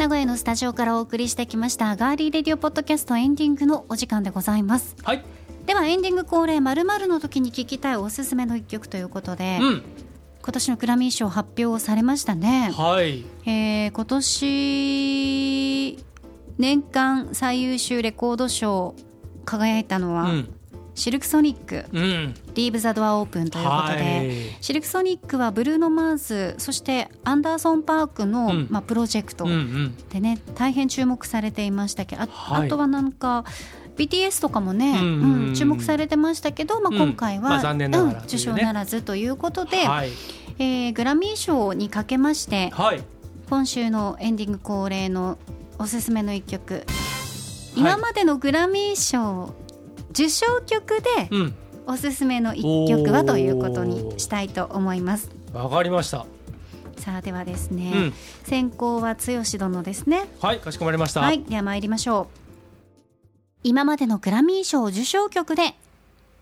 [0.07, 4.95] 名名古屋のスタジオからお送りしてきましたガーリーレディオポッドキャストエンディングのお時間でございます。
[5.03, 5.23] はい、
[5.65, 9.83] ではエンディング恒例まるの時に聴きたいおすすめの一曲ということで、うん、
[10.41, 15.97] 今年のグラミー賞発表されましたね、はい、えー今年
[16.57, 18.95] 年間最優秀レコード賞
[19.43, 20.56] 輝いたのは、うん、
[20.97, 21.85] シルクソニック。
[21.93, 28.67] うん、「リーブ・ザ・ドア・オープン」ということで、はい、シルクソニックはブルーノ・マーズそしてアンダーソン・パークの、うん。
[28.71, 32.67] まあ、プロジェクトうん、うん、でね大変注目されていましたけどあ,、はい。
[32.67, 33.45] あとはなんか
[33.95, 35.03] BTS とかもね、う
[35.51, 37.09] ん注目されてましたけど、まあ、うん。
[37.09, 37.89] 今回は、まあね。
[38.25, 40.09] 受賞ならずということで、はい、
[40.57, 43.03] えーグラミー賞にかけましてはい、
[43.49, 45.37] 今週のエンディング恒例の
[45.77, 46.85] おすすめの一曲、
[47.75, 49.53] 今までのグラミー賞
[50.17, 51.55] 受賞曲でうん、
[51.85, 55.29] おすすめの一曲はということにしたいと思います。
[55.53, 56.25] わかりました。
[56.97, 58.13] さあではですね、うん、
[58.43, 60.25] 先行は剛殿ですね。
[60.41, 61.21] はい、かしこまりました。
[61.21, 62.27] はい、では参りましょう。
[63.63, 65.75] 今までのグラミー賞受賞曲で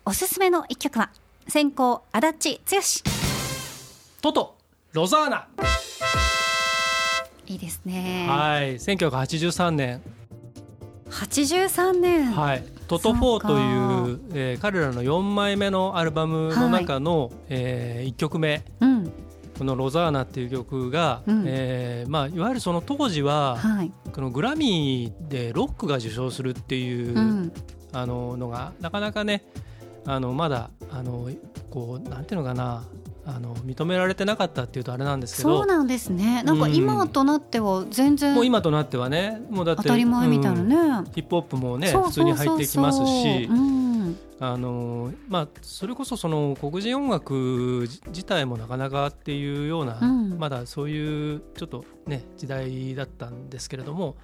[0.06, 1.10] おすすめの一曲は
[1.50, 2.22] 先行足
[2.56, 2.82] 立剛。
[4.22, 4.56] トト、
[4.94, 5.48] ロザーナ。
[7.46, 8.26] いいですね。
[8.30, 10.02] はい、1983年、
[11.10, 12.32] 83年。
[12.32, 18.64] はい、トトそうか4という、えー彼らの4枚目のアルバムの中の、え1曲目。
[18.80, 19.12] うん、
[19.58, 21.44] この「ロザーナ」っていう曲が、うん。
[21.46, 23.92] えーまあ、いわゆるその当時は、はい。
[24.12, 27.52] このグラミーでロックが受賞するっていう、うん、
[27.92, 29.44] あののがなかなかね
[30.06, 31.30] あのまだあの
[31.70, 32.84] こうなんていうのかな
[33.28, 35.58] あの認められてなかったっていうとあれなんですけど。
[35.58, 36.44] そうなんですね。
[36.44, 40.76] なんか今となっては全然もう今となってはねもうだって当たり前みたいなね。
[40.76, 41.06] うん。
[41.06, 44.18] ヒップホップもね普通に入ってきますしそうん。
[44.40, 50.38] あのまあそれこそその黒人音楽自自体もなかなかっていうような、うん。
[50.38, 54.18] まだそういうちょっとね時代だったんですけれども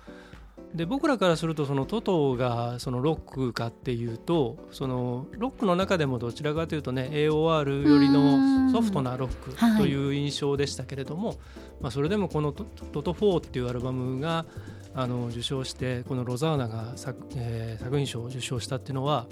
[0.76, 9.82] で僕らからするとそのトトがそのロックかっていうとそのロックの中でもどちらかというとね AOR よりのソフトなロックはい。
[9.82, 11.36] という印象でしたけれども、
[11.82, 12.64] まあ、それでもこのト
[12.94, 14.46] 「トト4」っていうアルバムが
[14.94, 19.28] あの受賞してこのロザーナが作,、えー作品賞を受賞したっていうのは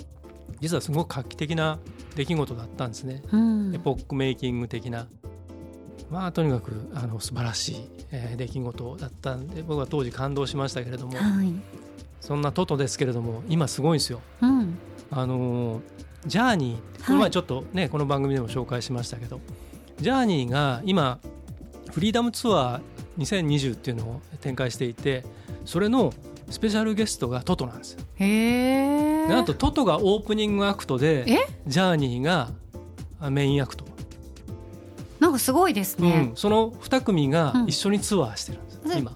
[0.59, 1.79] 実はすごく画期的な
[2.15, 3.21] 出来事だったんですね。
[3.31, 3.75] うん。
[3.75, 5.07] エポックメイキング的な
[6.11, 11.53] まあとにかくあの素晴らしい、えー出来事だったんで僕は当時感動しましたけれどもはい。
[12.21, 14.21] そんな TOTO ですけれども今すごいんですよ。
[14.41, 14.77] うん。
[15.11, 15.81] あのー
[16.25, 19.39] ジャーニーこの前ちょっとね、この番組でも紹介しましたけど
[20.01, 21.19] ジャーニーが今
[21.93, 25.23] フリーダムツアー2020っていうのを展開していて
[25.63, 26.13] それの
[26.49, 28.03] スペシャルゲストが TOTO なんですよ。
[28.15, 29.27] へえ。
[29.27, 31.37] なんと TOTO がオープニングアクトでえ？
[31.67, 32.49] ジャーニーが
[33.21, 33.85] あメインアクト。
[35.19, 36.31] なんかすごいですうねん、。
[36.35, 37.67] その2組がうん。
[37.67, 39.11] 一緒にツアーしてるんです、で今。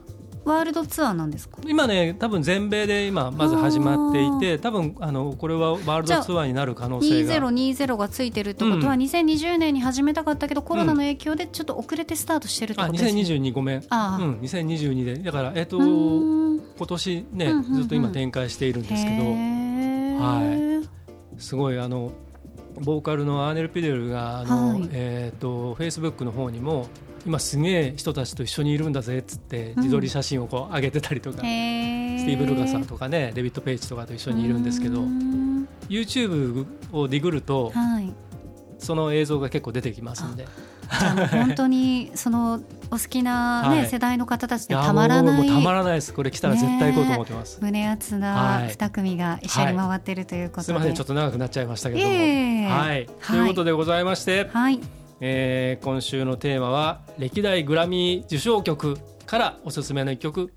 [0.45, 1.59] ワールドツアーなんですか？
[1.65, 7.33] 今ね多分全米で今まず始まっていて多分あのこれはワールドツアーになる可能性が。
[7.35, 8.99] 2020がついてるってことは、うん。
[8.99, 13.83] 2020年に始めたかったけどコロナの影響でちょっと遅れてスタートしてるってあことですね？2022ごめん。
[13.89, 14.21] ああ。
[14.21, 15.15] うん、2022で。
[15.19, 17.73] だからえっ、と今年ね、うんうんうん。
[17.75, 19.23] ずっと今展開しているんですけど。
[20.19, 20.83] は
[21.37, 22.11] すごいあの
[22.81, 24.89] ボーカルのアーネル・ピデルがあの、はい。
[24.91, 26.87] えっ、とフェイスブックの方にも
[27.25, 35.01] 今すげえ人たちと一緒にいるんだぜっつってうん自撮り写真をこう上げてたりとか、へスティーブ・ルガさんととかねデビッド・ペイチとかと一緒にいるんですけど
[35.89, 38.13] YouTube をディグるとはい。
[38.79, 40.45] その映像が結構出てきますんで
[40.93, 43.87] あもう本当にそのお好きな、ねはい。
[43.87, 46.13] 世代の方たちでたまらないたまらないです。
[46.13, 48.69] これ来たら絶対行こうと思ってます、胸熱はない。
[48.69, 52.17] 二組が一緒に回ってるということで、すみませんちょっと長くなっちゃいましたけども、いえ。
[52.17, 52.21] い。
[52.65, 54.79] えはい、ということでございまして、はい。
[55.19, 60.53] えー今週のテーマは歴代グラミー受賞曲からおすすめの一曲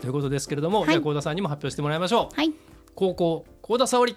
[0.00, 0.88] ということですけれども、はい。
[0.90, 2.36] じゃあ幸田さんにも発表してもらいましょう。
[2.36, 2.52] はい。
[2.94, 4.16] 高校幸田沙織。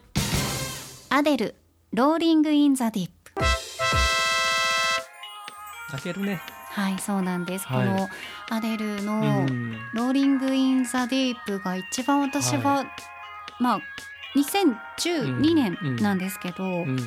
[1.10, 1.56] アデル
[1.94, 3.32] Rolling in the Deep
[5.96, 6.42] 泣けるね。
[6.72, 7.88] はいそうなんです、はい。
[7.88, 8.10] この
[8.50, 12.86] アデルうのん Rolling in the Deep が一番私は、は
[13.60, 13.80] まあ
[14.36, 17.00] 2012年なんですけど、うん。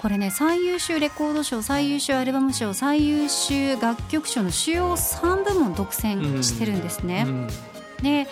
[0.00, 7.24] これね最優秀レコード賞最優秀アルバム賞最優秀楽曲賞の主要3部門独占してるんですね。
[7.26, 7.48] うん。
[8.02, 8.28] で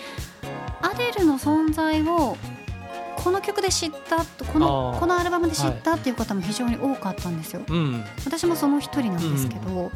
[0.81, 2.37] アデルの存在を
[3.25, 4.17] この曲で知った
[4.53, 7.63] このこのアルバムで知ったっていう方も非常に多かったんですよ。
[7.67, 8.03] うん。
[8.23, 9.91] 私もその一人なんですけど、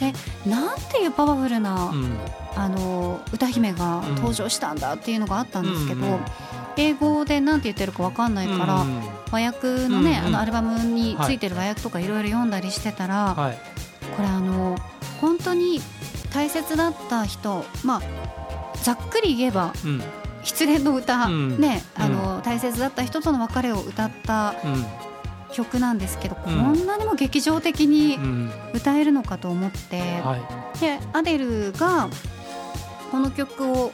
[0.00, 0.12] で
[0.46, 2.18] なんていうパワフルな、うん。
[2.54, 4.14] あの歌姫がうん。
[4.16, 6.20] 登場したんだっていうのがあったんですけど、うん
[6.76, 9.00] 英語でなんて言ってるかわかんないから、うん
[9.32, 10.34] 和訳のね、うんうん。
[10.36, 13.58] あのアルバムについてる和訳とかいろいろ読んだりしてたら、はい。
[14.14, 14.76] これあの
[15.22, 15.80] 本当に
[16.34, 18.02] 大切だった人まあ
[18.82, 20.02] ざっくり言えばうん
[20.44, 21.58] 失恋の歌、うん。
[21.60, 24.84] ねあうの大切だった人との別れを歌ったうん。
[25.52, 26.56] 曲なんですけど、うん。
[26.56, 28.52] こんなにも劇場的にうん。
[28.72, 30.36] 歌えるのかと思って、は
[30.76, 30.80] い。
[30.80, 32.08] でアデルが
[33.10, 33.92] この曲を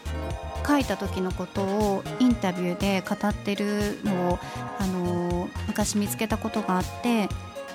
[0.67, 4.39] 書いた時のことをインタビューで語ってるのを、
[4.79, 7.29] あのー昔見つけたことがあって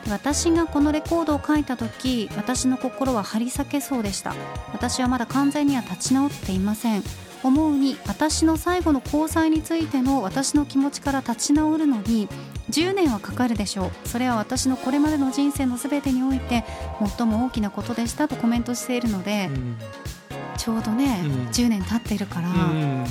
[0.10, 4.36] 私がこのレコードを書いた時私の心は張り裂けそうでした。
[4.74, 7.04] 私はまだ完全には立ち直っていません
[7.44, 12.28] 思うに私の最後の交際についての私の気持ちから立ち直るのに
[12.70, 14.08] 10年はかかるでしょう。
[14.08, 16.64] それは私のこれまでの人生の全てにおいて
[17.18, 19.78] 最も大きなことでしたとコメントしているので、うん。
[20.58, 21.32] ちょうどね、うん。
[21.50, 23.06] 10年経ってるから、うん。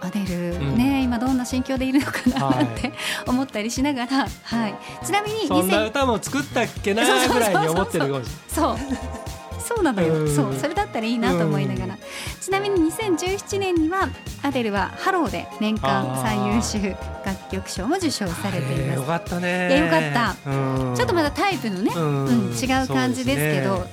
[0.00, 0.76] アデル、うん。
[0.76, 2.64] ね今どんな心境でいるのかなはい。
[2.64, 2.92] っ て
[3.26, 8.76] 思ったりしながら、はい、ちなみにそんな2000歌も作ったっけなぐらいに思ってるかもしそう
[9.66, 10.34] そうなのよ、うん。
[10.34, 12.00] そうそれだったらいいなと思いながら、うん。
[12.40, 14.08] ちなみに2017年には
[14.42, 18.82] アデルはハローで年間最優秀楽曲賞も受賞されています。
[18.82, 19.68] えーよかったね。
[19.68, 20.50] いやよかった。
[20.50, 20.94] うん。
[20.94, 22.24] ちょっとまだタイプのね、うん。
[22.26, 23.86] うん違う感じですけど。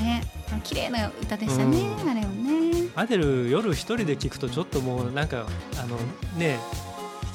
[0.00, 0.24] ね。
[0.64, 2.10] 綺麗な歌でしたね、うん。
[2.10, 2.88] あれをね。
[2.94, 5.46] アデル夜一人で聞くとちょっともうなんか
[5.82, 5.96] あの
[6.36, 6.58] ね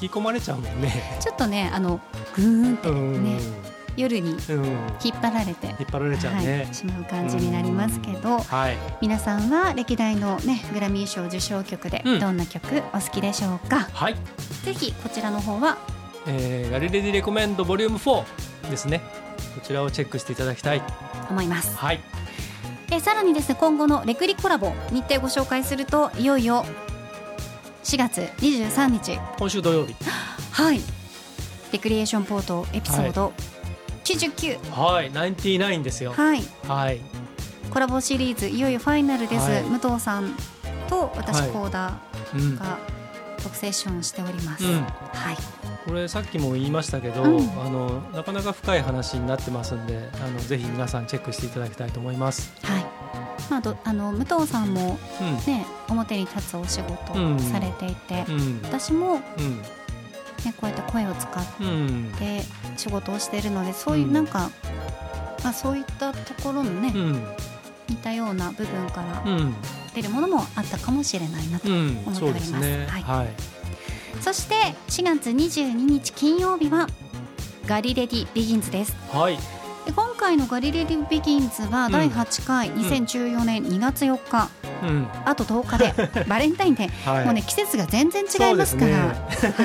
[0.00, 1.18] 引き込まれちゃうもんね。
[1.20, 2.00] ちょっとねあの
[2.36, 3.24] グーンってうん。
[3.24, 3.40] ね、
[3.98, 4.64] 夜にうん
[5.02, 6.74] 引っ張られて引っ張られちゃうねはい、。
[6.74, 8.76] しまう感じになりますけど、はい。
[9.00, 14.16] 皆さんは歴代のねグラミー賞受賞曲でうんどんな曲お好きでしょうか、はい。
[14.64, 15.76] ぜひこちらの方は
[16.26, 19.00] えーガリレディレコメンドボリューム4ですね。
[19.54, 20.82] こちらをチェックしていただきたい。
[21.30, 22.00] 思いますはい。
[22.90, 26.64] えさらにですね今後のレクリコラボ日程ご紹介するといよいよ
[27.84, 29.94] 4月23日今週土曜日。
[30.52, 30.80] はい
[31.72, 33.57] レクリエーションポートエピソード99はい。
[35.12, 36.12] ナインティナインですよ。
[36.12, 37.00] はいはい。
[37.70, 40.34] コラボシリーズいよいよファイナルです、はい武藤さん
[40.88, 41.70] と私はいコー。
[41.70, 42.00] が
[43.42, 44.82] 特セッションしております、うん。
[44.82, 45.36] はい
[45.86, 52.52] これさっきも言いましたけど、うんあのなかなか深い話になってますんで、あのぜひ皆さんチェックしていただきたいと思います。
[52.62, 52.86] はい
[53.50, 55.36] まあ、どあの武藤さんもうん。
[55.46, 58.60] ね表に立つお仕事されていて、うん。
[58.64, 59.20] 私も、
[60.44, 60.52] ね、うん。
[60.54, 62.12] こうやって声を使っうん。
[62.18, 62.42] て
[62.76, 64.50] 仕事をしているのでそういううんなんか、
[65.44, 67.22] まあ、そういったところのね、うん。
[67.88, 69.54] 似たような部分からうん。
[69.94, 71.98] 出るものもあったかもしれないなと、うん。
[72.06, 72.86] 思っておりますね。
[72.88, 73.28] はいはい。
[74.20, 74.54] そして
[74.88, 76.88] 4月22日金曜日は
[77.66, 79.36] ガリレディビギンズですはい。
[79.86, 84.48] で今回のガリレディビギンズは第8回、2014年2月4日うん。
[85.24, 87.24] あと10日で バレンタインデー、はい。
[87.24, 89.14] もうね季節が全然違いますから。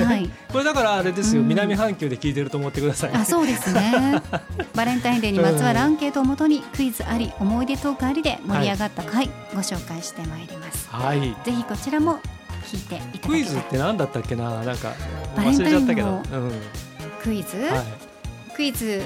[0.06, 1.48] はい、これだからあれですよ、うん。
[1.48, 4.22] 南半球で聞いてると思ってください、あそうですね。
[4.74, 10.88] バレンタインデーにまつわるアンケートをもとにクイズあり思い出トークありで盛り上がった回、ご紹介してまいります。
[10.90, 11.20] はい。
[11.44, 12.18] ぜひこちらも
[12.64, 14.62] 聞いていただきたいクイズって何だったっけな？
[14.62, 14.92] なんか
[15.36, 16.52] バレンタインの忘れちゃったけど、うん。
[17.22, 17.82] クイズ、はい、
[18.54, 19.02] クイズ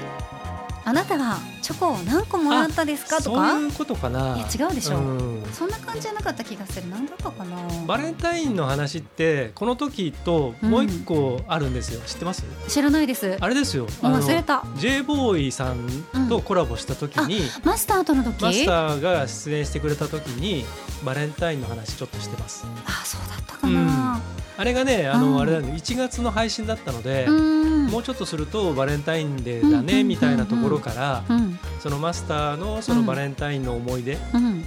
[0.85, 3.17] あなたはチョコを何個もらったですか？
[3.17, 4.37] とそうかいうことかな。
[4.37, 6.87] いや違うでしょ、うんそんな感じじゃなかった気がする。
[6.89, 7.57] 何だったかな。
[7.85, 12.43] バレンタインの話ってこの時ともう一個あるんですよ、知ってます？
[12.67, 13.37] 知らないです。
[13.39, 13.87] あれですよ。
[14.01, 14.63] 忘れた。
[14.77, 15.87] J ボーイさん
[16.29, 18.41] とコラボした時に、マスターとの時？
[18.43, 20.65] マスターが出演してくれた時に
[21.03, 22.65] バレンタインの話ちょっとしてます。
[22.85, 24.21] あそうだったかな。
[24.57, 25.31] あれがねあうん。
[25.33, 27.87] のあれなんで1月の配信だったので、うん。
[27.87, 31.57] もうちょっとするとバレンタインデーだうんうんうんうんねみたいなところからうん。
[31.79, 34.65] そのマスターのそのバレンタインの思い出うん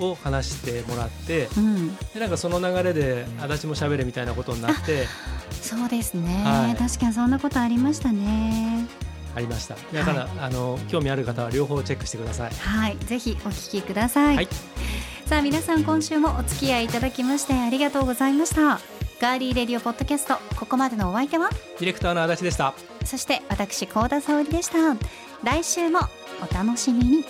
[0.00, 1.96] を話してもらってうん。
[1.96, 5.06] でなんかその流れで足立も喋れみたいなことになって
[5.60, 6.76] そうですね、はい。
[6.76, 8.86] 確かにそんなことありましたね。
[9.34, 9.76] ありました。
[9.94, 12.50] だから、あの興味ある方は両方チェックしてください。
[12.52, 12.98] はい。
[12.98, 14.48] ぜひお聞きください、はい。
[15.24, 18.80] さあ皆さん今週もお付き合いいただきましてありがとうございました。
[19.20, 21.48] ガーリーレディオポッドキャストここまでのお相手は？
[21.48, 22.74] ディレクターの足立でした。
[23.04, 24.96] そして私高田沙織でした。
[25.44, 26.00] 来週も
[26.50, 27.24] お楽しみに